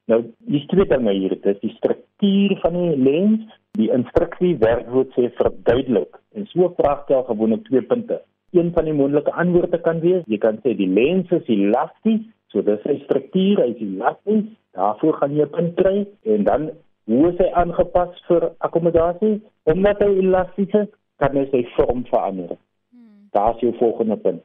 Nou, 0.07 0.25
die 0.39 0.67
twee 0.67 0.87
dinge 0.87 1.13
hier, 1.13 1.29
dit 1.29 1.47
is 1.47 1.61
die 1.61 1.75
struktuur 1.77 2.59
van 2.61 2.73
die 2.73 2.97
lens 2.97 3.60
Die 3.81 3.88
instruksie 3.95 4.57
werkwoord 4.61 5.14
sê 5.16 5.31
verduidelik 5.38 6.19
en 6.37 6.45
so 6.51 6.69
vraagtel 6.77 7.23
gewoonlik 7.29 7.64
twee 7.69 7.83
punte. 7.93 8.19
Een 8.53 8.73
van 8.77 8.85
die 8.85 8.95
moontlike 8.97 9.33
antwoorde 9.33 9.81
kan 9.81 10.03
wees, 10.05 10.27
jy 10.29 10.38
kan 10.43 10.59
sê 10.64 10.75
die 10.77 10.88
lens 10.90 11.31
is 11.33 11.49
elasties, 11.55 12.27
so 12.53 12.61
dis 12.66 12.83
sy 12.85 12.99
struktuur 13.07 13.62
is 13.64 13.81
elasties, 13.87 14.47
daarvoor 14.77 15.21
gaan 15.21 15.37
jy 15.38 15.47
'n 15.47 15.55
punt 15.57 15.75
kry 15.81 15.97
en 16.35 16.45
dan 16.45 16.71
hoe 17.11 17.33
is 17.33 17.38
hy 17.38 17.49
aangepas 17.62 18.21
vir 18.29 18.51
akkommodasie? 18.59 19.40
Omdat 19.64 20.03
hy 20.05 20.11
elasties 20.21 20.75
is, 20.83 20.90
kan 21.19 21.37
hy 21.37 21.47
sy 21.51 21.64
vorm 21.77 22.05
verander. 22.11 22.57
Hmm. 22.93 23.29
Daar 23.33 23.55
is 23.55 23.61
jou 23.61 23.73
volgende 23.79 24.16
punt. 24.16 24.45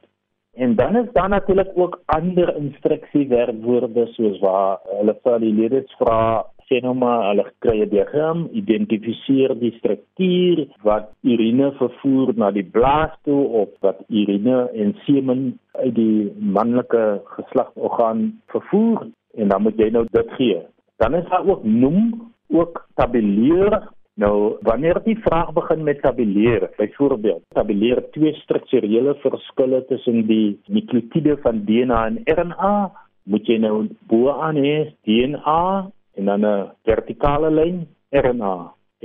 En 0.56 0.74
dan 0.74 0.96
is 0.96 1.12
daar 1.12 1.28
natuurlik 1.28 1.70
ook 1.74 2.00
ander 2.06 2.56
instruksiewerkwoorde 2.56 4.06
soos 4.06 4.38
waar 4.40 4.78
hulle 4.98 5.14
vir 5.22 5.38
die 5.40 5.52
leerders 5.52 5.96
vra 6.00 6.46
sê 6.68 6.80
nou 6.82 6.94
maar 6.98 7.28
hulle 7.28 7.44
kry 7.64 7.76
'n 7.82 7.90
diagram, 7.90 8.48
identifiseer 8.52 9.54
die 9.58 9.72
struktuur 9.78 10.66
wat 10.82 11.12
urine 11.22 11.72
vervoer 11.80 12.32
na 12.34 12.50
die 12.50 12.66
blaas 12.76 13.12
toe 13.24 13.42
of 13.62 13.68
wat 13.80 13.98
urine 14.08 14.58
en 14.74 14.94
semen 15.06 15.58
uit 15.72 15.94
die 15.94 16.32
manlike 16.58 17.04
geslagsorgaan 17.36 18.32
vervoer 18.54 19.06
en 19.36 19.48
dan 19.48 19.62
moet 19.62 19.78
jy 19.78 19.90
nou 19.90 20.06
dit 20.10 20.30
gee. 20.38 20.60
Dan 20.96 21.14
is 21.14 21.28
daar 21.28 21.46
ook 21.46 21.64
noem, 21.64 22.32
ook 22.48 22.86
tabuleer. 22.94 23.88
Nou 24.16 24.56
wanneer 24.64 25.02
die 25.04 25.18
vraag 25.20 25.52
begin 25.52 25.82
met 25.84 26.00
tabuleer, 26.00 26.70
byvoorbeeld, 26.76 27.42
tabuleer 27.52 28.00
twee 28.10 28.32
strukturele 28.32 29.14
verskille 29.14 29.84
tussen 29.84 30.26
die 30.26 30.60
nukleotide 30.66 31.36
van 31.42 31.64
DNA 31.64 32.06
en 32.06 32.22
RNA, 32.24 32.92
moet 33.28 33.46
jy 33.46 33.58
nou 33.58 33.88
bo 34.08 34.32
aan 34.32 34.56
hê 34.56 34.94
DNA 35.04 35.90
en 36.16 36.24
dan 36.24 36.44
'n 36.44 36.70
vertikale 36.84 37.50
lyn 37.50 37.86
RNA 38.10 38.56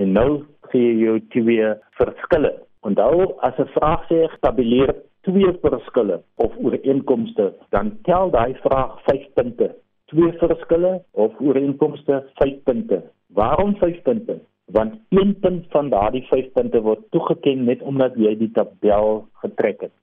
en 0.01 0.11
nou 0.11 0.43
gee 0.71 0.91
jy 1.03 1.19
twee 1.29 1.73
verskille. 1.99 2.53
Onthou 2.87 3.35
as 3.47 3.57
'n 3.59 3.73
vraag 3.77 4.01
sê 4.09 4.19
stabiliseer 4.37 4.95
twee 5.21 5.51
verskille 5.61 6.21
of 6.35 6.51
ooreenkomste, 6.57 7.53
dan 7.69 7.97
tel 8.07 8.31
daai 8.31 8.53
vraag 8.65 9.01
5 9.09 9.33
punte. 9.33 9.67
Twee 10.11 10.31
verskille 10.41 10.93
of 11.11 11.31
ooreenkomste 11.39 12.23
5 12.39 12.63
punte. 12.63 13.03
Waarom 13.33 13.75
5 13.75 14.01
punte? 14.01 14.39
Want 14.65 14.93
een 15.09 15.39
punt 15.39 15.65
van 15.69 15.89
daardie 15.89 16.23
5 16.29 16.51
punte 16.51 16.81
word 16.81 16.99
toegeken 17.09 17.63
net 17.63 17.81
omdat 17.81 18.15
jy 18.15 18.35
die 18.37 18.51
tabel 18.51 19.27
getrek 19.43 19.81
het. 19.81 19.95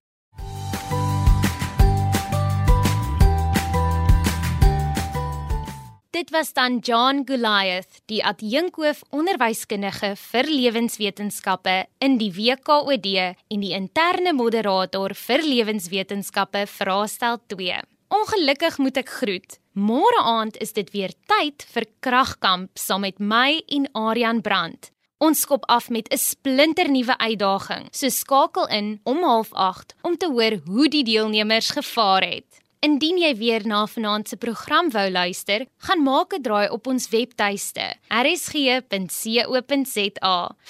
Dit 6.18 6.30
was 6.30 6.52
dan 6.52 6.78
John 6.78 7.22
Goliath, 7.26 8.00
die 8.10 8.18
adjunkhoof 8.26 9.04
onderwyskundige 9.14 10.16
vir 10.18 10.48
lewenswetenskappe 10.50 11.74
in 12.02 12.16
die 12.18 12.32
WKOD 12.34 13.06
en 13.54 13.62
die 13.62 13.70
interne 13.76 14.32
moderator 14.34 15.14
vir 15.14 15.46
lewenswetenskappe 15.46 16.64
vraestel 16.72 17.38
2. 17.54 17.78
Ongelukkig 18.18 18.80
moet 18.82 18.98
ek 18.98 19.14
groet. 19.20 19.60
Môre 19.78 20.26
aand 20.26 20.58
is 20.58 20.74
dit 20.74 20.90
weer 20.90 21.14
tyd 21.30 21.62
vir 21.70 21.86
kragkamp 22.02 22.74
saam 22.74 23.06
met 23.06 23.22
my 23.22 23.60
en 23.78 23.86
Aryan 23.94 24.42
Brandt. 24.42 24.90
Ons 25.22 25.46
skop 25.46 25.70
af 25.70 25.86
met 25.86 26.10
'n 26.10 26.18
splinternuwe 26.18 27.14
uitdaging. 27.18 27.88
So 27.92 28.08
skakel 28.08 28.66
in 28.66 28.98
om 29.04 29.22
08:30 29.22 29.94
om 30.02 30.16
te 30.16 30.26
hoor 30.26 30.58
hoe 30.66 30.88
die 30.88 31.04
deelnemers 31.04 31.70
gevaar 31.70 32.22
het. 32.22 32.58
Indien 32.78 33.16
jy 33.18 33.32
weer 33.34 33.64
na 33.66 33.80
vanaand 33.90 34.28
se 34.30 34.36
program 34.38 34.86
wou 34.94 35.10
luister, 35.10 35.66
gaan 35.82 36.02
maak 36.06 36.34
'n 36.34 36.42
draai 36.42 36.68
op 36.70 36.86
ons 36.86 37.08
webtuiste 37.10 37.94
rsg.co.za. 38.08 38.88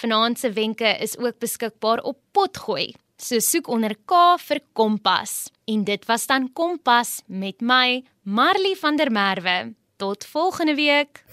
Vanaand 0.01 0.39
se 0.39 0.53
wenke 0.53 0.97
is 1.01 1.19
ook 1.19 1.39
beskikbaar 1.39 2.01
op 2.03 2.19
Potgooi. 2.33 2.95
So 3.19 3.39
soek 3.39 3.69
onder 3.69 3.95
K 4.07 4.39
vir 4.39 4.61
Kompas. 4.73 5.51
En 5.67 5.85
dit 5.85 6.07
was 6.07 6.27
dan 6.27 6.53
Kompas 6.53 7.23
met 7.27 7.61
my, 7.61 8.05
Marley 8.23 8.75
van 8.77 8.97
der 8.97 9.11
Merwe. 9.11 9.75
Tot 9.97 10.25
volgende 10.25 10.75
week. 10.75 11.25